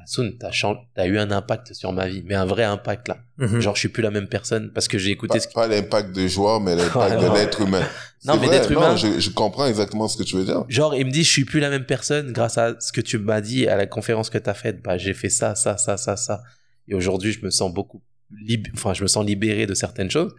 [0.02, 0.50] Asun, t'as
[0.96, 3.18] as eu un impact sur ma vie, mais un vrai impact là.
[3.38, 3.60] Mhm.
[3.60, 6.14] Genre, je suis plus la même personne parce que j'ai écouté pas, ce Pas l'impact
[6.14, 7.86] de joueur, mais l'impact de l'être humain.
[8.24, 8.96] Non, mais l'être humain.
[8.96, 10.64] Je, je, comprends exactement ce que tu veux dire.
[10.68, 13.18] Genre, il me dit, je suis plus la même personne grâce à ce que tu
[13.18, 14.82] m'as dit à la conférence que t'as faite.
[14.82, 16.42] Bah, j'ai fait ça, ça, ça, ça, ça.
[16.88, 18.68] Et aujourd'hui, je me sens beaucoup lib...
[18.74, 20.34] enfin, je me sens libéré de certaines choses.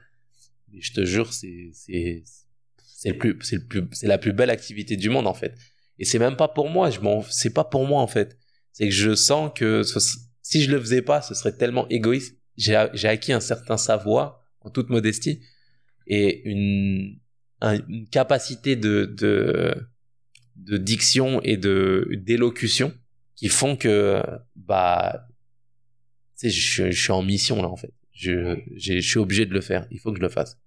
[0.72, 2.24] Mais je te jure, c'est, c'est,
[2.78, 5.54] c'est le plus, c'est le plus, c'est la plus belle activité du monde, en fait.
[6.00, 8.38] Et c'est même pas pour moi, je m'en, c'est pas pour moi, en fait
[8.74, 9.84] c'est que je sens que
[10.42, 12.38] si je le faisais pas, ce serait tellement égoïste.
[12.58, 15.42] J'ai acquis un certain savoir, en toute modestie,
[16.08, 17.20] et une,
[18.12, 19.16] capacité de,
[20.56, 22.94] diction et de d'élocution
[23.36, 24.22] qui font que
[24.56, 25.28] bah
[26.44, 27.94] je, suis en mission là en fait.
[28.12, 29.88] Je suis obligé de le faire.
[29.92, 30.58] Il faut que je le fasse.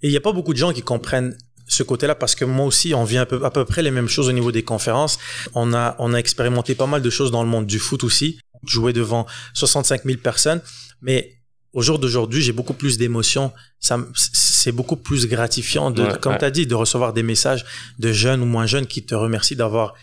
[0.00, 1.36] Et il n'y a pas beaucoup de gens qui comprennent
[1.66, 4.08] ce côté-là parce que moi aussi, on vit à peu, à peu près les mêmes
[4.08, 5.18] choses au niveau des conférences.
[5.54, 8.38] On a, on a expérimenté pas mal de choses dans le monde du foot aussi.
[8.66, 10.60] Jouer devant 65 000 personnes.
[11.00, 11.42] Mais
[11.72, 13.52] au jour d'aujourd'hui, j'ai beaucoup plus d'émotions.
[13.80, 17.64] Ça, c'est beaucoup plus gratifiant de, comme tu as dit, de recevoir des messages
[17.98, 19.94] de jeunes ou moins jeunes qui te remercient d'avoir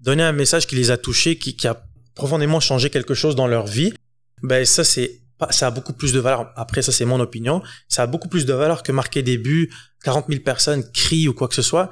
[0.00, 3.46] donné un message qui les a touchés, qui, qui a profondément changé quelque chose dans
[3.46, 3.92] leur vie.
[4.42, 6.52] Ben, ça, c'est ça a beaucoup plus de valeur.
[6.56, 7.62] Après, ça, c'est mon opinion.
[7.88, 9.70] Ça a beaucoup plus de valeur que marquer des buts,
[10.04, 11.90] 40 000 personnes crient ou quoi que ce soit.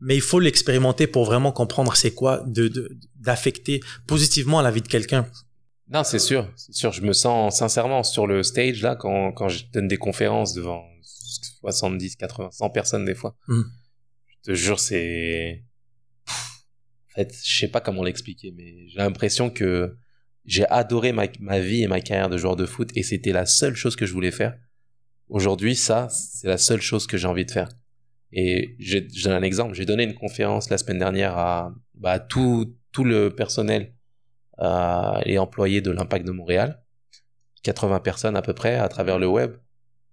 [0.00, 4.88] Mais il faut l'expérimenter pour vraiment comprendre c'est quoi de, d'affecter positivement la vie de
[4.88, 5.26] quelqu'un.
[5.88, 6.92] Non, c'est sûr, c'est sûr.
[6.92, 10.84] Je me sens sincèrement sur le stage là quand quand je donne des conférences devant
[11.60, 13.36] 70, 80, 100 personnes des fois.
[13.46, 13.62] Hmm.
[14.26, 15.64] Je te jure, c'est
[16.28, 19.96] en fait, je sais pas comment l'expliquer, mais j'ai l'impression que
[20.44, 23.46] j'ai adoré ma, ma, vie et ma carrière de joueur de foot et c'était la
[23.46, 24.56] seule chose que je voulais faire.
[25.28, 27.68] Aujourd'hui, ça, c'est la seule chose que j'ai envie de faire.
[28.32, 29.74] Et je donne un exemple.
[29.74, 33.94] J'ai donné une conférence la semaine dernière à bah, tout, tout le personnel
[34.60, 36.82] euh, et employés de l'Impact de Montréal.
[37.62, 39.56] 80 personnes à peu près à travers le web.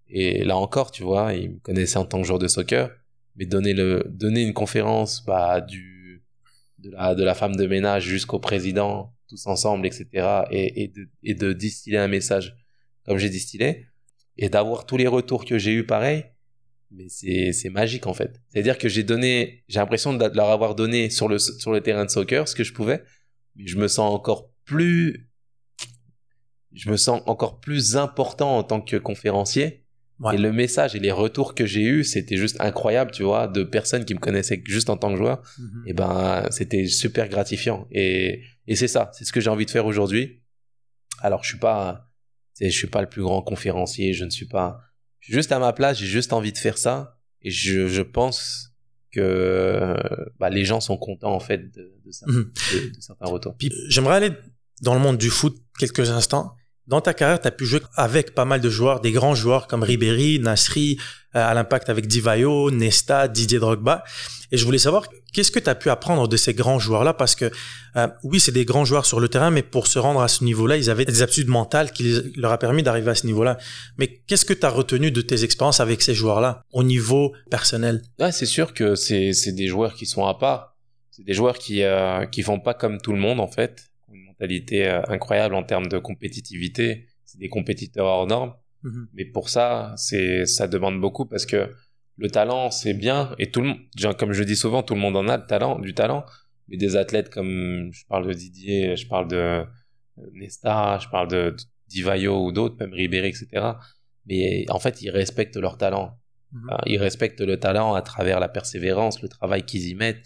[0.08, 2.90] Et là encore, tu vois, ils me connaissaient en tant que joueur de soccer,
[3.36, 6.24] mais donner le donner une conférence bah, du
[6.80, 10.44] de la femme de ménage jusqu'au président tous ensemble, etc.
[10.52, 12.58] Et, et, de, et de distiller un message
[13.06, 13.88] comme j'ai distillé
[14.38, 16.26] et d'avoir tous les retours que j'ai eu pareil.
[16.92, 18.40] Mais c'est, magique en fait.
[18.50, 22.06] C'est-à-dire que j'ai donné, j'ai l'impression de leur avoir donné sur le, sur le terrain
[22.06, 23.04] de soccer ce que je pouvais,
[23.56, 25.28] mais je me sens encore plus,
[26.72, 29.82] je me sens encore plus important en tant que conférencier.
[30.32, 33.64] Et le message et les retours que j'ai eu, c'était juste incroyable, tu vois, de
[33.64, 35.42] personnes qui me connaissaient juste en tant que joueur.
[35.42, 35.88] Mm-hmm.
[35.88, 37.88] Et ben, c'était super gratifiant.
[37.92, 40.42] Et et c'est ça, c'est ce que j'ai envie de faire aujourd'hui.
[41.20, 42.10] Alors, je suis pas,
[42.70, 44.82] je suis pas le plus grand conférencier, je ne suis pas,
[45.20, 47.18] je suis juste à ma place, j'ai juste envie de faire ça.
[47.42, 48.74] Et je, je pense
[49.12, 49.96] que
[50.40, 52.52] bah, les gens sont contents en fait de, de, mhm.
[52.96, 53.56] de, certains retours.
[53.90, 54.32] J'aimerais aller
[54.82, 56.56] dans le monde du foot quelques instants.
[56.86, 59.68] Dans ta carrière, tu as pu jouer avec pas mal de joueurs, des grands joueurs
[59.68, 60.98] comme Ribéry, Nasri,
[61.36, 64.04] euh, à l'impact avec Divayo, Nesta, Didier Drogba.
[64.52, 67.14] Et je voulais savoir, qu'est-ce que tu as pu apprendre de ces grands joueurs-là?
[67.14, 67.50] Parce que
[67.96, 70.44] euh, oui, c'est des grands joueurs sur le terrain, mais pour se rendre à ce
[70.44, 73.58] niveau-là, ils avaient des aptitudes mentales qui leur a permis d'arriver à ce niveau-là.
[73.98, 78.02] Mais qu'est-ce que tu as retenu de tes expériences avec ces joueurs-là au niveau personnel?
[78.20, 80.76] Ah, C'est sûr que c'est des joueurs qui sont à part.
[81.12, 83.86] C'est des joueurs qui euh, qui font pas comme tout le monde en fait
[84.34, 87.08] mentalité euh, incroyable en termes de compétitivité.
[87.26, 88.54] C'est des compétiteurs hors normes.
[88.84, 89.08] Mhm.
[89.14, 91.70] Mais pour ça, c'est ça demande beaucoup parce que
[92.18, 95.18] le talent, c'est bien et tout le monde, comme je dis souvent, tout le monde
[95.18, 96.26] en a le talent, du talent.
[96.68, 99.66] Mais des athlètes comme je parle de Didier, je parle de euh,
[100.34, 101.56] Nesta, je parle de
[101.88, 103.48] Divayo ou d'autres, même Ribéry, etc.
[104.26, 106.18] Mais en fait, ils respectent leur talent.
[106.52, 106.78] Mhm.
[106.86, 110.24] Ils respectent le talent à travers la persévérance, le travail qu'ils y mettent,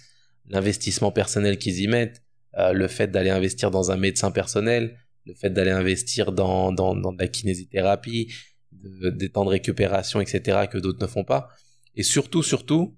[0.47, 2.21] l'investissement personnel qu'ils y mettent.
[2.57, 6.95] Euh, le fait d'aller investir dans un médecin personnel, le fait d'aller investir dans, dans,
[6.95, 8.33] dans de la kinésithérapie,
[8.71, 11.49] des temps de récupération, etc., que d'autres ne font pas.
[11.95, 12.95] Et surtout, surtout,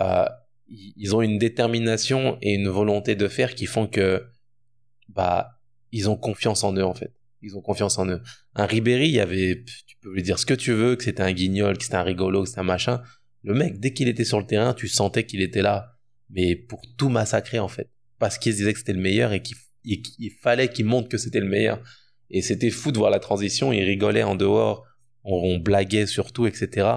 [0.00, 0.24] euh,
[0.68, 4.24] ils ont une détermination et une volonté de faire qui font que,
[5.08, 5.60] bah,
[5.92, 7.12] ils ont confiance en eux, en fait.
[7.42, 8.20] ils ont confiance en eux.
[8.54, 11.22] Un Ribéry, il y avait, tu peux lui dire ce que tu veux, que c'était
[11.22, 13.02] un guignol, que c'était un rigolo, que c'était un machin.
[13.42, 15.92] Le mec, dès qu'il était sur le terrain, tu sentais qu'il était là,
[16.30, 17.88] mais pour tout massacrer en fait,
[18.18, 21.40] parce qu'il se disait que c'était le meilleur et qu'il fallait qu'il montre que c'était
[21.40, 21.82] le meilleur.
[22.30, 23.72] Et c'était fou de voir la transition.
[23.72, 24.84] Il rigolait en dehors,
[25.24, 26.88] on, blaguait surtout, etc.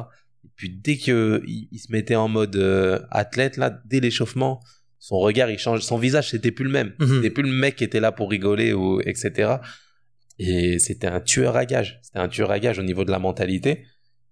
[0.44, 4.60] Et puis dès que il, se mettait en mode euh, athlète là, dès l'échauffement,
[4.98, 6.94] son regard il change, son visage c'était plus le même.
[7.00, 7.16] Mhm.
[7.16, 9.58] C'était plus le mec qui était là pour rigoler ou etc.
[10.40, 12.00] Et c'était un tueur à gage.
[12.02, 13.86] C'était un tueur à gage au niveau de la mentalité.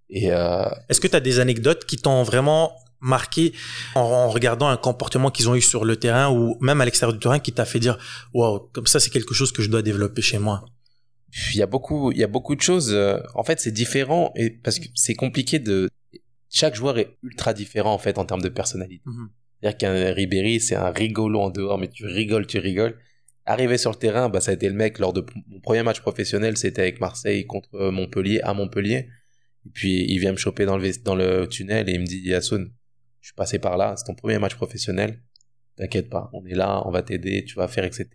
[0.10, 0.66] Et euh...
[0.90, 3.54] est-ce que tu as des anecdotes qui t'ont vraiment marqué
[3.96, 7.20] en, regardant un comportement qu'ils ont eu sur le terrain ou même à l'extérieur du
[7.20, 7.98] terrain qui t'a fait dire
[8.34, 10.66] waouh comme ça c'est quelque chose que je dois développer chez moi.
[11.54, 14.32] Il y a beaucoup il y a beaucoup de choses euh, en fait c'est différent
[14.36, 15.90] et parce que c'est compliqué de
[16.50, 19.04] chaque joueur est ultra différent en fait en termes de personnalité.
[19.06, 19.30] Mhm.
[19.62, 22.98] c'est-à-dire qu'un Ribéry c'est un rigolo en dehors mais tu rigoles tu rigoles.
[23.46, 26.02] Arrivé sur le terrain bah ça a été le mec lors de mon premier match
[26.02, 29.10] professionnel c'était avec Marseille contre Montpellier à Montpellier.
[29.66, 32.22] Et puis il vient me choper dans le dans le tunnel et il me dit
[32.22, 32.72] Yasoun
[33.28, 35.22] je suis passé par là c'est ton premier match professionnel
[35.76, 38.08] t'inquiète pas on est là on va t'aider tu vas faire etc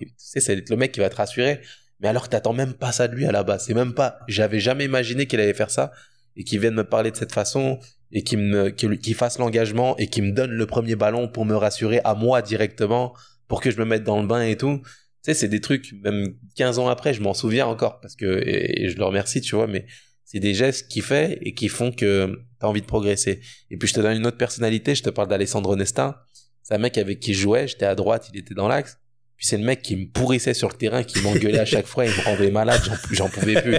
[0.00, 1.60] et tu sais c'est le mec qui va te rassurer
[2.00, 3.64] mais alors que t'attends même pas ça de lui à la base.
[3.66, 5.92] C'est même pas, j'avais jamais imaginé qu'il allait faire ça
[6.36, 7.78] et qu'il vienne me parler de cette façon
[8.10, 11.54] et qu'il me, qu'il fasse l'engagement et qu'il me donne le premier ballon pour me
[11.54, 13.14] rassurer à moi directement
[13.48, 14.80] pour que je me mette dans le bain et tout.
[14.82, 14.86] Tu
[15.22, 18.88] sais, c'est des trucs, même 15 ans après, je m'en souviens encore parce que, et,
[18.88, 19.86] je le remercie, tu vois, mais
[20.24, 23.40] c'est des gestes qu'il fait et qui font que t'as envie de progresser.
[23.70, 26.24] Et puis je te donne une autre personnalité, je te parle d'Alessandro Nesta.
[26.62, 28.98] C'est un mec avec qui je jouais, j'étais à droite, il était dans l'axe.
[29.40, 32.04] Puis c'est le mec qui me pourrissait sur le terrain, qui m'engueulait à chaque fois,
[32.04, 33.78] il me rendait malade, j'en pouvais plus.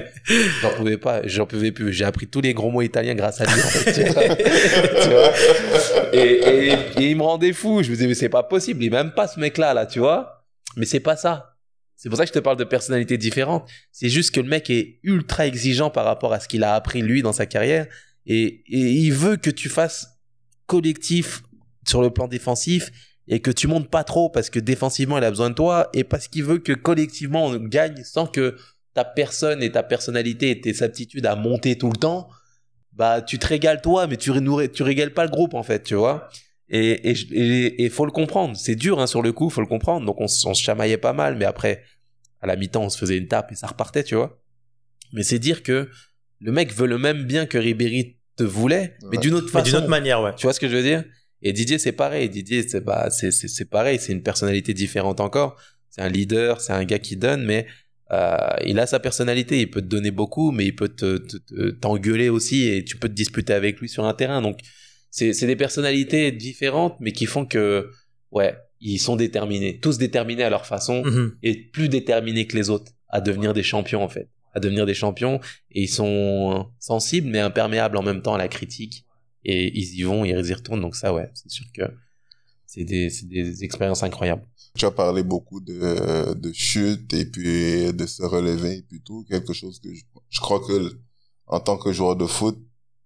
[0.61, 1.93] J'en pouvais pas, j'en pouvais plus.
[1.93, 4.23] J'ai appris tous les gros mots italiens grâce à lui, en fait, tu vois.
[6.13, 7.83] Et, il me rendait fou.
[7.83, 10.43] Je me disais, mais c'est pas possible, il même pas ce mec-là, là, tu vois.
[10.77, 11.55] Mais c'est pas ça.
[11.95, 13.69] C'est pour ça que je te parle de personnalités différentes.
[13.91, 17.03] C'est juste que le mec est ultra exigeant par rapport à ce qu'il a appris
[17.03, 17.85] lui dans sa carrière.
[18.25, 20.19] Et, il veut que tu fasses
[20.67, 21.43] collectif
[21.87, 22.91] sur le plan défensif
[23.27, 26.03] et que tu montes pas trop parce que défensivement il a besoin de toi et
[26.03, 28.55] parce qu'il veut que collectivement on gagne sans que
[28.93, 32.29] ta personne et ta personnalité et tes aptitudes à monter tout le temps,
[32.93, 34.31] bah tu te régales toi mais tu,
[34.73, 36.29] tu régales pas le groupe en fait, tu vois.
[36.69, 40.05] Et et, et, faut le comprendre, c'est dur hein, sur le coup, faut le comprendre.
[40.05, 41.83] Donc on, on se chamaillait pas mal mais après
[42.41, 44.41] à la mi-temps on se faisait une tape et ça repartait, tu vois.
[45.13, 45.89] Mais c'est dire que
[46.41, 49.65] le mec veut le même bien que Ribéry te voulait, mais d'une autre façon.
[49.65, 50.31] D'une autre manière, ouais.
[50.35, 51.03] Tu vois ce que je veux dire?
[51.43, 52.29] Et Didier, c'est pareil.
[52.29, 53.99] Didier, c'est bah, c'est, c'est, pareil.
[53.99, 55.55] C'est une personnalité différente encore.
[55.89, 57.67] C'est un leader, c'est un gars qui donne, mais
[58.11, 59.59] euh, il a sa personnalité.
[59.59, 61.17] Il peut te donner beaucoup, mais il peut te,
[61.71, 64.41] t'engueuler aussi et tu peux te disputer avec lui sur un terrain.
[64.41, 64.59] Donc,
[65.09, 67.89] c'est, des personnalités différentes, mais qui font que,
[68.31, 71.31] ouais, ils sont déterminés, tous déterminés à leur façon mm-hmm.
[71.43, 74.93] et plus déterminés que les autres à devenir des champions en fait, à devenir des
[74.93, 75.39] champions.
[75.71, 79.05] Et ils sont sensibles mais imperméables en même temps à la critique
[79.43, 80.81] et ils y vont, ils y retournent.
[80.81, 81.83] Donc ça, ouais, c'est sûr que
[82.65, 84.47] c'est des, des expériences incroyables.
[84.77, 89.25] Tu as parlé beaucoup de, de chute et puis de se relever et puis tout,
[89.29, 90.97] quelque chose que je, je crois que
[91.47, 92.57] en tant que joueur de foot,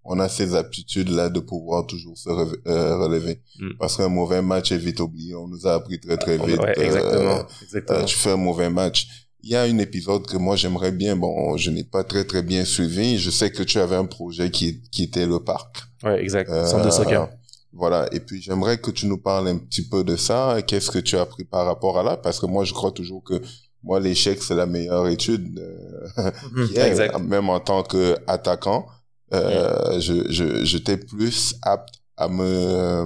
[0.05, 3.41] on a ces aptitudes-là de pouvoir toujours se euh, relever.
[3.59, 3.71] Mm.
[3.79, 5.33] Parce qu'un mauvais match est vite oublié.
[5.33, 6.59] On nous a appris très très vite.
[6.59, 7.39] Ouais, exactement.
[7.39, 7.99] Euh, exactement.
[7.99, 9.07] Euh, tu fais un mauvais match.
[9.45, 12.41] Il y a un épisode que moi j'aimerais bien, bon, je n'ai pas très très
[12.41, 13.19] bien suivi.
[13.19, 15.83] Je sais que tu avais un projet qui, qui était le parc.
[16.03, 16.49] Ouais, exact.
[16.49, 17.29] Euh, Centre de soccer.
[17.71, 18.07] Voilà.
[18.11, 20.57] Et puis j'aimerais que tu nous parles un petit peu de ça.
[20.65, 22.17] Qu'est-ce que tu as appris par rapport à là?
[22.17, 23.39] Parce que moi je crois toujours que
[23.83, 25.59] moi l'échec c'est la meilleure étude.
[26.17, 26.31] Euh,
[26.75, 27.19] exact.
[27.19, 28.87] Même en tant que attaquant,
[29.31, 33.05] euh, je je j'étais plus apte à me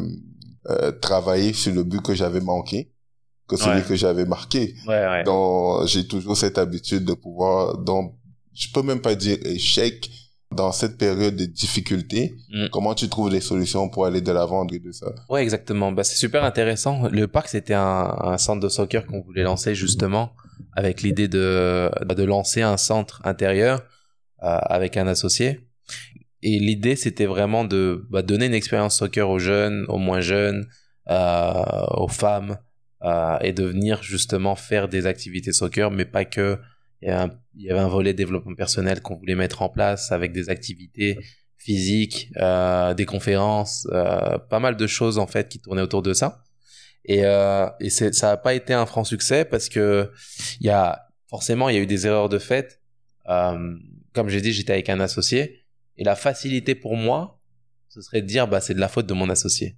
[0.69, 2.93] euh, travailler sur le but que j'avais manqué
[3.49, 4.75] que celui que j'avais marqué.
[4.87, 5.23] Ouais, ouais.
[5.23, 8.15] Donc, j'ai toujours cette habitude de pouvoir, donc,
[8.53, 10.09] je peux même pas dire échec,
[10.51, 12.69] dans cette période de difficulté, mm.
[12.71, 15.07] comment tu trouves les solutions pour aller de l'avant et de ça?
[15.29, 15.91] Ouais, exactement.
[15.91, 17.07] Bah, c'est super intéressant.
[17.09, 20.33] Le parc, c'était un, un, centre de soccer qu'on voulait lancer justement
[20.73, 23.81] avec l'idée de, de lancer un centre intérieur
[24.43, 25.67] euh, avec un associé.
[26.41, 30.67] Et l'idée, c'était vraiment de bah, donner une expérience soccer aux jeunes, aux moins jeunes,
[31.09, 32.57] euh, aux femmes,
[33.03, 36.59] euh, et de venir justement faire des activités soccer, mais pas que.
[37.01, 37.07] Il
[37.55, 41.17] y, avait un, volet développement personnel qu'on voulait mettre en place avec des activités
[41.57, 46.13] physiques, euh, des conférences, euh, pas mal de choses en fait qui tournaient autour de
[46.13, 46.43] ça.
[47.05, 50.11] Et, euh, et ça n'a pas été un franc succès parce que
[50.59, 52.81] il y a forcément il y a eu des erreurs de fait.
[53.27, 53.75] Euh,
[54.13, 55.65] comme j'ai dit, j'étais avec un associé
[55.97, 57.39] et la facilité pour moi,
[57.89, 59.77] ce serait de dire bah c'est de la faute de mon associé.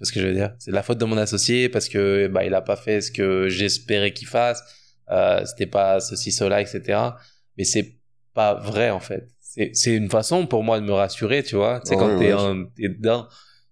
[0.00, 0.54] Vois ce que je veux dire?
[0.58, 3.48] C'est la faute de mon associé parce que bah il a pas fait ce que
[3.48, 4.62] j'espérais qu'il fasse.
[5.10, 7.18] euh, c'était pas ceci, cela, etc.
[7.58, 7.96] Mais c'est
[8.34, 9.28] pas vrai en fait.
[9.40, 11.80] C'est c'est une façon pour moi de me rassurer, tu vois.
[11.84, 13.28] C'est quand t'es un- t'es dedans,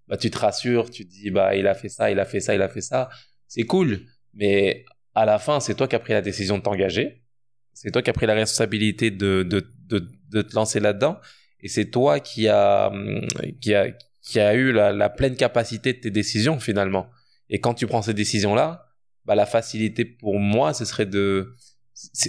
[0.09, 2.41] bah tu te rassures, tu te dis bah il a fait ça, il a fait
[2.41, 3.09] ça, il a fait ça.
[3.47, 4.01] C'est cool,
[4.35, 7.23] mais à la fin c'est toi qui as pris la décision de t'engager.
[7.73, 11.19] C'est toi qui as pris la responsabilité de de de, de te lancer là-dedans,
[11.61, 12.93] et c'est toi qui a
[13.61, 13.93] qui a
[14.29, 17.05] qui a eu la, la pleine capacité de tes décisions finalement.
[17.51, 18.69] Et quand tu prends ces décisions là,
[19.27, 21.55] bah la facilité pour moi ce serait de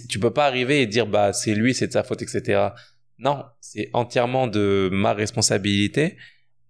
[0.09, 2.69] tu peux pas arriver et dire bah c'est lui c'est de sa faute etc
[3.19, 6.17] non c'est entièrement de ma responsabilité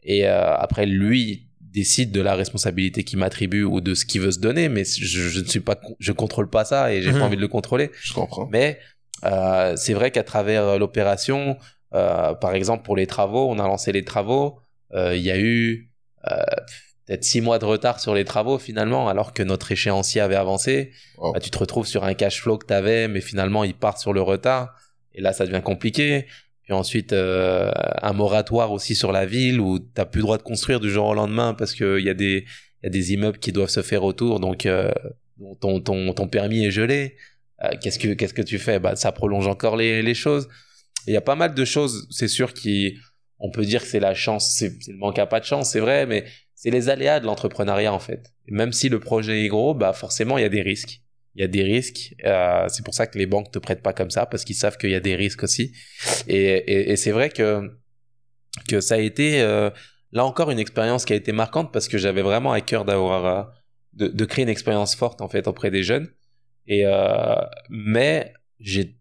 [0.04, 4.32] et euh, après lui décide de la responsabilité qu'il m'attribue ou de ce qu'il veut
[4.32, 7.20] se donner mais je, je ne suis pas je contrôle pas ça et j'ai Mhm.
[7.20, 8.48] pas envie de le contrôler Je comprends.
[8.52, 8.80] mais
[9.24, 11.58] euh, c'est vrai qu'à travers l'opération,
[11.94, 14.60] euh, par exemple pour les travaux, on a lancé les travaux,
[14.94, 15.90] il y a eu
[16.28, 16.36] euh,
[17.06, 20.92] peut-être six mois de retard sur les travaux finalement, alors que notre échéancier avait avancé.
[21.18, 24.00] Bah, tu te retrouves sur un cash flow que tu avais, mais finalement ils partent
[24.00, 24.76] sur le retard,
[25.14, 26.28] et là ça devient compliqué.
[26.64, 27.72] Puis ensuite euh,
[28.02, 31.08] un moratoire aussi sur la ville où t'as plus le droit de construire du jour
[31.08, 32.46] au lendemain parce qu'il y a des
[32.82, 34.92] il y a des immeubles qui doivent se faire autour, donc euh,
[35.60, 37.18] ton, ton, ton permis est gelé.
[37.64, 38.78] Euh, qu'est-ce que qu'est-ce que tu fais?
[38.80, 40.48] Bah ça prolonge encore les, les choses
[41.08, 42.98] il y a pas mal de choses c'est sûr qui
[43.40, 45.80] on peut dire que c'est la chance c'est le manque à pas de chance c'est
[45.80, 46.26] vrai mais
[46.56, 48.34] c'est les aléas de l'entrepreneuriat en fait.
[48.48, 51.02] Même si le projet est gros bah forcément il y a des risques.
[51.36, 53.94] Il y a des risques euh, c'est pour ça que les banques te prêtent pas
[53.94, 55.72] comme ça parce qu'ils savent qu'il y a des risques aussi.
[56.28, 57.72] Et, et, et c'est vrai que
[58.68, 59.70] que ça a été euh,
[60.12, 63.26] là encore une expérience qui a été marquante parce que j'avais vraiment à cœur d'avoir
[63.26, 63.44] euh,
[63.94, 66.10] de, de créer une expérience forte en fait auprès des jeunes.
[66.68, 67.36] Et euh,
[67.70, 68.99] mais j'ai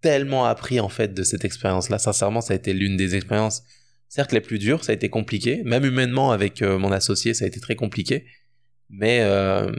[0.00, 1.98] tellement appris en fait de cette expérience-là.
[1.98, 3.62] Sincèrement, ça a été l'une des expériences,
[4.08, 4.84] certes les plus dures.
[4.84, 8.24] Ça a été compliqué, même humainement avec euh, mon associé, ça a été très compliqué.
[8.90, 9.70] Mais euh,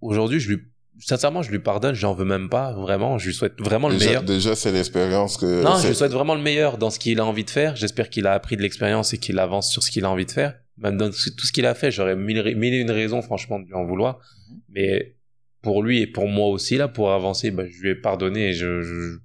[0.00, 0.62] aujourd'hui, je lui,
[0.98, 1.94] sincèrement, je lui pardonne.
[1.94, 3.18] J'en veux même pas vraiment.
[3.18, 4.22] Je lui souhaite vraiment le Déjà, meilleur.
[4.22, 5.62] déjà c'est l'expérience que.
[5.62, 7.76] Non, je lui souhaite vraiment le meilleur dans ce qu'il a envie de faire.
[7.76, 10.30] J'espère qu'il a appris de l'expérience et qu'il avance sur ce qu'il a envie de
[10.30, 10.54] faire.
[10.78, 13.66] Même dans tout ce qu'il a fait, j'aurais mille, mille et une raisons, franchement, de
[13.66, 14.18] lui en vouloir.
[14.50, 14.56] Mhm.
[14.70, 15.16] Mais
[15.60, 18.52] pour lui et pour moi aussi, là, pour avancer, bah, je lui ai pardonné et
[18.54, 19.18] je, je-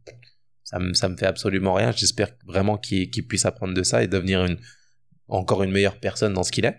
[0.66, 1.94] ça me, ça me fait absolument rien.
[1.94, 4.58] J'espère vraiment qu'il qu'il puisse apprendre de ça et devenir une,
[5.30, 6.78] encore une meilleure personne dans ce qu'il est.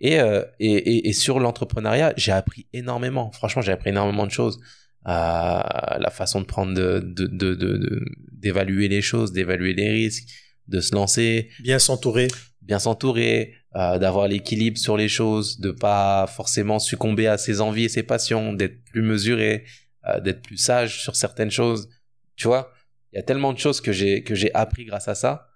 [0.00, 3.30] Et, euh, et, et, et sur l'entrepreneuriat, j'ai appris énormément.
[3.32, 4.58] Franchement, j'ai appris énormément de choses.
[5.06, 9.88] Euh, la façon de prendre, de, de, de, de- de- d'évaluer les choses, d'évaluer les
[9.90, 10.28] risques,
[10.66, 12.28] de se lancer, Bien s'entourer.
[12.62, 17.84] bien s'entourer, euh, d'avoir l'équilibre sur les choses, de pas forcément succomber à ses envies
[17.84, 19.64] et ses passions, d'être plus mesuré,
[20.06, 21.88] euh, d'être plus sage sur certaines choses.
[22.36, 22.70] Tu vois,
[23.12, 25.48] il y a tellement de choses que j'ai que j'ai appris grâce à ça,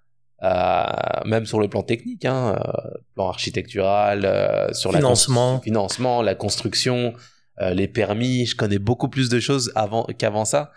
[0.43, 0.85] euh,
[1.25, 5.55] même sur le plan technique, hein, euh, plan architectural, euh, sur Financement.
[5.55, 7.13] la financement, la construction,
[7.61, 8.45] euh, les permis.
[8.45, 10.71] Je connais beaucoup plus de choses avant qu'avant ça.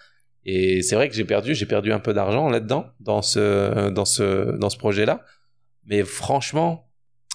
[0.45, 4.05] Et c'est vrai que j'ai perdu, j'ai perdu un peu d'argent là-dedans, dans ce, dans
[4.05, 5.25] ce, dans ce projet-là.
[5.85, 6.89] Mais franchement,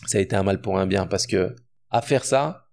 [0.06, 1.54] ça a été un mal pour un bien parce que
[1.90, 2.68] à faire ça,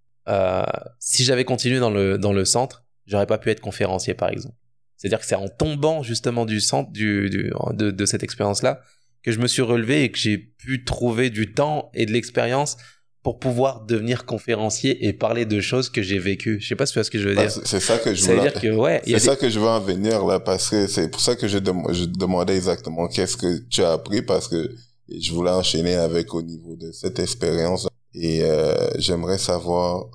[1.01, 4.55] si j'avais continué dans le, dans le centre, j'aurais pas pu être conférencier par exemple.
[4.99, 8.81] C'est-à-dire que c'est en tombant justement du centre du, du- de, de cette expérience-là
[9.23, 12.77] que je me suis relevé et que j'ai pu trouver du temps et de l'expérience
[13.23, 16.61] pour pouvoir devenir conférencier et parler de choses que j'ai vécues.
[16.61, 17.51] Je sais pas si tu vois ce que je veux Bah, dire.
[17.51, 18.41] c'est c'est ça que je voulais.
[18.41, 21.09] dire que ouais, C'est des- ça que je veux en venir là parce que c'est
[21.11, 24.71] pour ça que je, dem- je demandais exactement qu'est-ce que tu as appris parce que
[25.09, 30.07] je voulais enchaîner avec au niveau de cette expérience et euh, j'aimerais savoir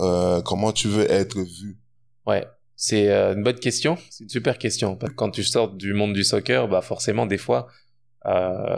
[0.00, 1.76] euh, comment tu veux être vu?
[2.26, 2.46] Ouais,
[2.76, 3.96] c'est euh, une bonne question.
[4.10, 4.98] C'est une super question.
[5.16, 7.68] Quand tu sors du monde du soccer, bah forcément, des fois,
[8.26, 8.76] euh,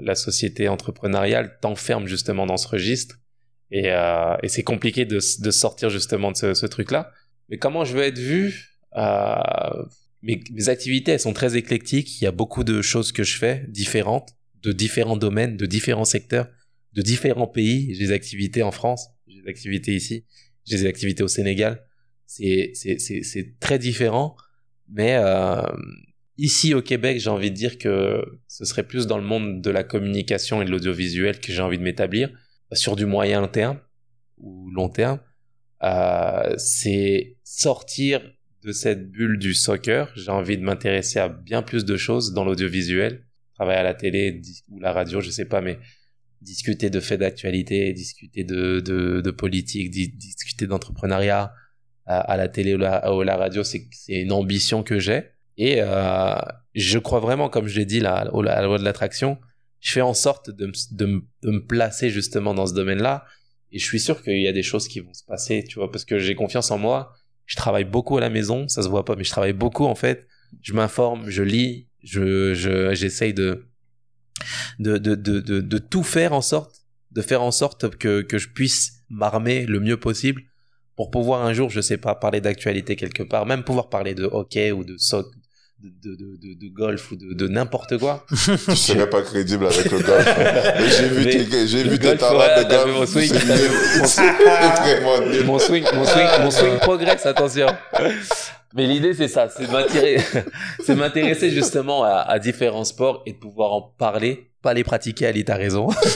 [0.00, 3.16] la société entrepreneuriale t'enferme justement dans ce registre.
[3.70, 7.10] Et, euh, c'est compliqué de, sortir justement de ce, truc-là.
[7.48, 8.76] Mais comment je veux être vu?
[10.22, 12.20] Mes, mes activités, elles sont très éclectiques.
[12.20, 14.30] Il y a beaucoup de choses que je fais différentes,
[14.62, 16.48] de différents domaines, de différents secteurs,
[16.92, 17.94] de différents pays.
[17.94, 20.24] J'ai des activités en France, j'ai des activités ici,
[20.64, 21.87] j'ai des activités au Sénégal
[22.28, 24.36] c'est c'est très différent.
[24.90, 25.62] Mais euh,
[26.36, 29.70] ici au Québec j'ai envie de dire que ce serait plus dans le monde de
[29.70, 32.30] la communication et de l'audiovisuel que j'ai envie de m'établir.
[32.72, 33.80] Sur du moyen terme
[34.36, 35.20] ou long terme
[35.82, 38.20] euh, c'est sortir
[38.62, 40.12] de cette bulle du soccer.
[40.16, 43.24] J'ai envie de m'intéresser à bien plus de choses dans l'audiovisuel.
[43.54, 45.78] Travailler à la télé ou la radio je sais pas mais
[46.42, 51.52] discuter de faits d'actualité discuter de de, de politique di- discuter d'entrepreneuriat
[52.08, 55.20] à, à la télé ou la, la radio, c'est une ambition que j'ai.
[55.56, 56.34] Et euh,
[56.74, 59.38] je crois vraiment, comme je l'ai dit, là, à la loi de l'attraction,
[59.80, 63.24] je fais en sorte de, me- de, de me placer justement dans ce domaine-là.
[63.72, 65.90] Et je suis sûr qu'il y a des choses qui vont se passer, tu vois,
[65.92, 67.12] parce que j'ai confiance en moi.
[67.48, 69.94] je travaille beaucoup à la maison, ça se voit pas, mais je travaille beaucoup en
[69.94, 70.28] fait.
[70.62, 73.66] Je m'informe, je lis, je, je, j'essaye de,
[74.78, 78.48] de, de, de, de tout faire en sorte, de faire en sorte que, que je
[78.48, 80.42] puisse m'armer le mieux possible
[80.98, 84.24] pour pouvoir un jour, je sais pas, parler d'actualité quelque part, même pouvoir parler de
[84.24, 85.22] hockey ou de saut,
[85.80, 88.26] de, de, de, de, golf ou de, de n'importe quoi.
[88.30, 90.26] Je serais pas crédible avec le golf.
[90.80, 92.98] Mais j'ai vu Mais tes, j'ai vu tes talents de golf.
[92.98, 93.32] mon swing,
[95.46, 97.68] mon- swing, mon swing, mon swing progresse, attention.
[98.74, 100.18] Mais l'idée, c'est ça, c'est de m'attirer,
[100.84, 104.84] c'est de m'intéresser justement à, à différents sports et de pouvoir en parler, pas les
[104.84, 105.88] pratiquer, Ali, t'as raison.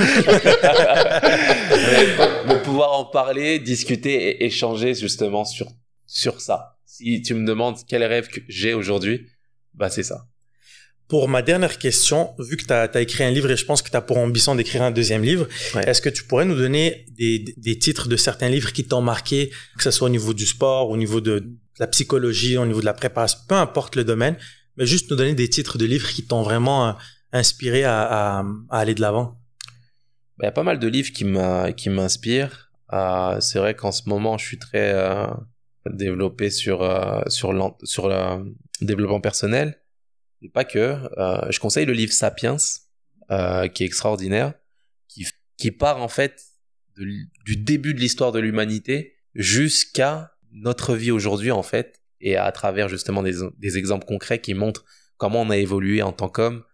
[0.83, 2.07] mais,
[2.47, 5.69] mais pouvoir en parler, discuter et échanger justement sur,
[6.07, 6.77] sur ça.
[6.85, 9.27] Si tu me demandes quel rêve que j'ai aujourd'hui,
[9.75, 10.27] bah, c'est ça.
[11.09, 13.91] Pour ma dernière question, vu que tu as, écrit un livre et je pense que
[13.91, 15.87] tu as pour ambition d'écrire un deuxième livre, Ouais.
[15.89, 19.51] est-ce que tu pourrais nous donner des, des titres de certains livres qui t'ont marqué,
[19.77, 22.81] que ce soit au niveau du sport, au niveau de, de la psychologie, au niveau
[22.81, 24.37] de la préparation, peu importe le domaine,
[24.79, 26.93] mais juste nous donner des titres de livres qui t'ont vraiment euh,
[27.33, 29.39] inspiré à, aller de l'avant?
[30.39, 31.25] Bah, Il y a pas mal de livres qui
[31.91, 32.73] m'inspirent.
[32.93, 35.27] Euh, c'est vrai qu'en ce moment, je suis très euh,
[35.87, 39.79] développé sur euh, sur le développement personnel.
[40.53, 40.97] Pas que.
[41.51, 44.55] Je conseille le livre Sapiens, qui est extraordinaire,
[45.57, 46.43] qui part en fait
[46.97, 52.89] du début de l'histoire de l'humanité jusqu'à notre vie aujourd'hui en fait, et à travers
[52.89, 54.85] justement des exemples concrets qui montrent
[55.17, 56.65] comment on a évolué en tant qu'homme,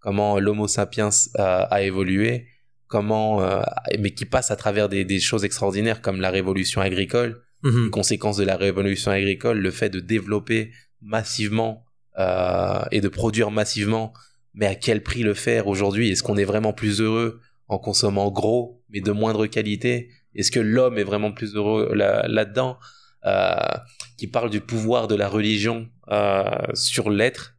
[0.00, 2.46] comment l'Homo sapiens euh, a évolué,
[2.86, 3.62] comment, euh,
[3.98, 7.84] mais qui passe à travers des, des choses extraordinaires comme la révolution agricole, Mhm.
[7.86, 10.70] les conséquences de la révolution agricole, le fait de développer
[11.02, 11.84] massivement
[12.18, 14.12] euh, et de produire massivement,
[14.54, 16.10] mais à quel prix le faire aujourd'hui?
[16.10, 20.10] Est-ce qu'on est vraiment plus heureux en consommant gros, mais de moindre qualité?
[20.34, 22.78] Est-ce que l'homme est vraiment plus heureux là- là-dedans?
[23.26, 23.56] Euh,
[24.16, 25.88] Qui parle du pouvoir de la religion
[26.74, 27.54] sur l'être,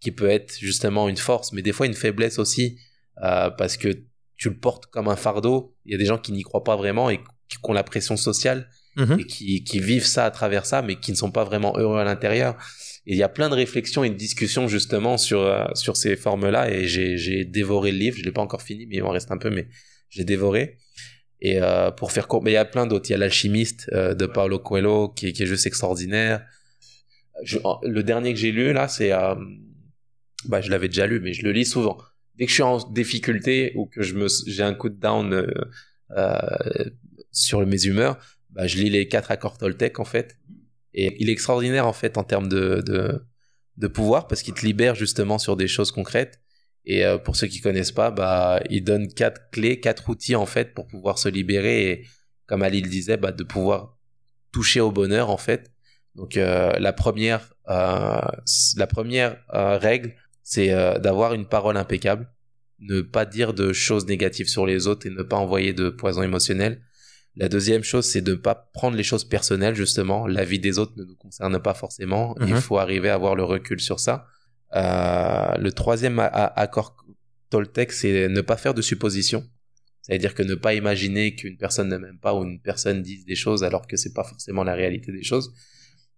[0.00, 2.78] qui peut être justement une force, mais des fois une faiblesse aussi,
[3.22, 3.88] euh, parce que
[4.36, 5.76] tu le portes comme un fardeau.
[5.84, 8.16] Il y a des gens qui n'y croient pas vraiment et qui ont la pression
[8.16, 9.20] sociale Mhm.
[9.20, 11.98] et qui, qui vivent ça à travers ça, mais qui ne sont pas vraiment heureux
[12.00, 12.56] à l'intérieur.
[13.06, 16.16] Et il y a plein de réflexions et de discussions justement sur euh, sur ces
[16.16, 16.70] formes-là.
[16.70, 18.16] Et j'ai j'ai dévoré le livre.
[18.18, 19.48] Je l'ai pas encore fini, mais il m'en reste un peu.
[19.50, 19.68] Mais
[20.08, 20.76] j'ai dévoré.
[21.40, 23.08] Et euh, pour faire court, mais il y a plein d'autres.
[23.10, 26.44] Il y a l'alchimiste euh, de Paulo Coelho qui, est- qui est juste extraordinaire.
[27.44, 29.34] Je- le dernier que j'ai lu là, c'est euh,
[30.46, 31.98] bah je l'avais déjà lu, mais je le lis souvent.
[32.36, 35.32] Dès que je suis en difficulté ou que je me j'ai un coup de down
[35.32, 35.46] euh,
[36.16, 36.38] euh,
[37.32, 38.18] sur mes humeurs,
[38.50, 40.38] bah, je lis les quatre accords Toltec en fait.
[40.94, 43.24] Et il est extraordinaire en fait en termes de, de,
[43.76, 46.40] de pouvoir parce qu'il te libère justement sur des choses concrètes.
[46.84, 50.46] Et euh, pour ceux qui connaissent pas, bah, il donne quatre clés, quatre outils en
[50.46, 52.06] fait pour pouvoir se libérer et
[52.46, 53.98] comme Ali le disait, bah, de pouvoir
[54.50, 55.70] toucher au bonheur en fait.
[56.14, 58.20] Donc euh, la première, euh,
[58.76, 60.14] la première euh, règle,
[60.50, 62.28] c'est euh, d'avoir une parole impeccable,
[62.80, 66.22] ne pas dire de choses négatives sur les autres et ne pas envoyer de poison
[66.22, 66.82] émotionnel.
[67.36, 70.26] La deuxième chose, c'est de ne pas prendre les choses personnelles, justement.
[70.26, 72.34] La vie des autres ne nous concerne pas forcément.
[72.40, 72.60] Il Mhm.
[72.60, 74.26] faut arriver à avoir le recul sur ça.
[74.74, 76.96] Euh, le troisième accord
[77.50, 79.44] Toltec, c'est ne pas faire de suppositions.
[80.02, 83.36] C'est-à-dire que ne pas imaginer qu'une personne ne m'aime pas ou une personne dise des
[83.36, 85.52] choses alors que c'est pas forcément la réalité des choses.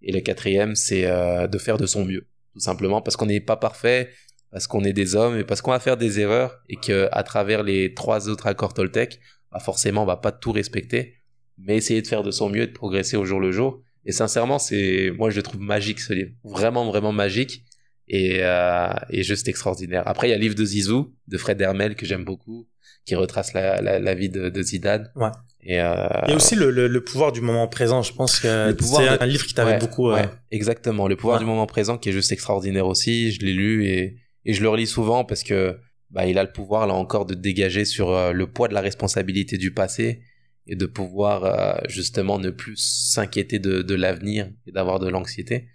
[0.00, 3.40] Et le quatrième, c'est euh, de faire de son mieux, tout simplement parce qu'on n'est
[3.40, 4.10] pas parfait,
[4.50, 7.22] parce qu'on est des hommes et parce qu'on va faire des erreurs et que à
[7.22, 9.18] travers les trois autres accords Toltec,
[9.50, 11.14] bah forcément on va pas tout respecter,
[11.58, 13.82] mais essayer de faire de son mieux et de progresser au jour le jour.
[14.04, 17.64] Et sincèrement, c'est moi je le trouve magique ce livre, vraiment vraiment magique
[18.08, 20.02] et, euh, juste extraordinaire.
[20.06, 22.68] Après il y a le livre de Zizou de Fred Hermel que j'aime beaucoup,
[23.06, 25.10] qui retrace la, vie de, de Zidane.
[25.16, 25.30] Ouais.
[25.64, 28.02] Et euh, Il y a aussi le, le, le pouvoir du moment présent.
[28.02, 30.10] Je pense que c'est de- un livre qui t'avait Ouais, beaucoup.
[30.10, 31.06] euh, ouais, exactement.
[31.06, 31.44] Le pouvoir Ouais.
[31.44, 33.30] du moment présent qui est juste extraordinaire aussi.
[33.32, 35.78] Je l'ai lu et, et je le relis souvent parce que
[36.10, 38.80] bah, il a le pouvoir là encore de dégager sur euh, le poids de la
[38.80, 40.22] responsabilité du passé
[40.66, 45.68] et de pouvoir euh, justement ne plus s'inquiéter de, de l'avenir et d'avoir de l'anxiété.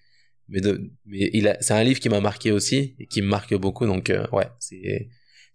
[0.50, 3.28] Mais, de, mais il a, c'est un livre qui m'a marqué aussi et qui me
[3.28, 3.86] marque beaucoup.
[3.86, 5.08] Donc ouais, c'est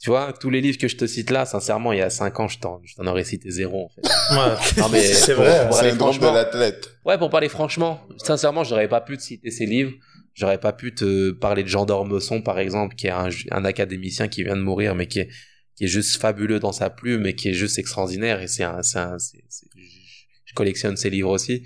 [0.02, 2.40] tu vois tous les livres que je te cite là, sincèrement, il y a cinq
[2.40, 4.02] ans, je t'en, je t'en aurais cité zéro en fait.
[4.02, 4.56] ouais.
[4.82, 5.66] Non, mais c'est pour- vrai.
[5.68, 6.90] pour C'est drôle de franchement- l'athlète.
[7.04, 9.92] Ouais, pour parler franchement, sincèrement, j'aurais pas pu te citer ces livres.
[10.34, 14.28] J'aurais pas pu te parler de Jean d'Ormesson, par exemple, qui est un, un académicien
[14.28, 15.28] qui vient de mourir, mais qui est,
[15.76, 18.40] qui est juste fabuleux dans sa plume et qui est juste extraordinaire.
[18.40, 21.62] Et c'est un, c'est un, c'est- c'est- je- collectionne ses livres aussi.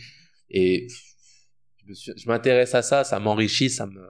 [0.50, 0.86] Et
[1.88, 4.00] je m'intéresse à ça, ça m'enrichit, ça me,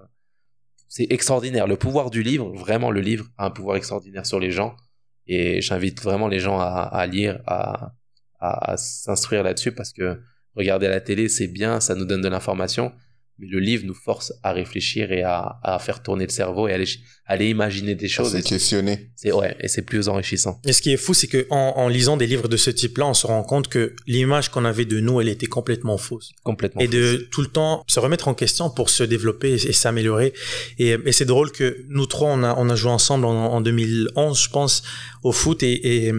[0.89, 1.67] c'est extraordinaire.
[1.67, 4.77] Le pouvoir du livre, vraiment, le livre a un pouvoir extraordinaire sur les gens.
[5.27, 7.95] Et j'invite vraiment les gens à, lire, à,
[8.39, 10.21] à, à s'instruire là-dessus parce que
[10.55, 12.93] regarder la télé, c'est bien, ça nous donne de l'information,
[13.39, 16.73] mais le livre nous force à réfléchir et à, à faire tourner le cerveau et
[16.73, 16.89] aller,
[17.27, 18.33] aller imaginer des choses.
[18.33, 19.11] C'est questionner.
[19.15, 20.61] C'est ouais, et c'est plus enrichissant.
[20.65, 23.07] Et ce qui est fou, c'est que en, en, lisant des livres de ce type-là,
[23.07, 26.33] on se rend compte que l'image qu'on avait de nous, elle était complètement fausse.
[26.45, 26.81] Complètement.
[26.81, 30.33] Et de tout le temps se remettre en question pour se développer et, et s'améliorer.
[30.79, 33.61] Et, et c'est drôle que nous trois, on a, on a joué ensemble en, en
[33.61, 34.83] 2011, je pense,
[35.23, 36.13] au foot et, et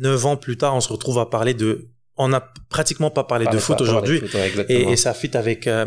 [0.00, 3.46] neuf ans plus tard, on se retrouve à parler de on n'a pratiquement pas parlé
[3.46, 5.86] de foot aujourd'hui ouais, et, et, ça fit avec euh,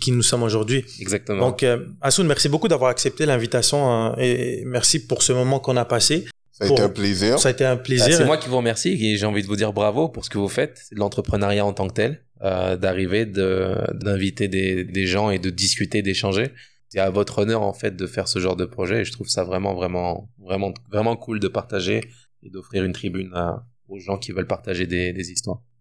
[0.00, 0.84] qui nous sommes aujourd'hui.
[1.00, 1.48] Exactement.
[1.48, 5.76] Donc, euh, Assoun, merci beaucoup d'avoir accepté l'invitation euh, et merci pour ce moment qu'on
[5.76, 6.24] a passé.
[6.52, 6.78] Ça a pour...
[6.78, 7.38] été un plaisir.
[7.38, 8.08] Ça a été un plaisir.
[8.08, 10.30] Ah, c'est moi qui vous remercie et j'ai envie de vous dire bravo pour ce
[10.30, 10.80] que vous faites.
[10.82, 15.50] C'est de l'entrepreneuriat en tant que tel, euh, d'arriver, d'inviter des, des gens et de
[15.50, 16.52] discuter, d'échanger.
[16.88, 19.28] C'est à votre honneur en fait de faire ce genre de projet et je trouve
[19.28, 22.00] ça vraiment, vraiment, vraiment, vraiment cool de partager
[22.42, 25.62] et d'offrir une tribune à, aux gens qui veulent partager des, histoires.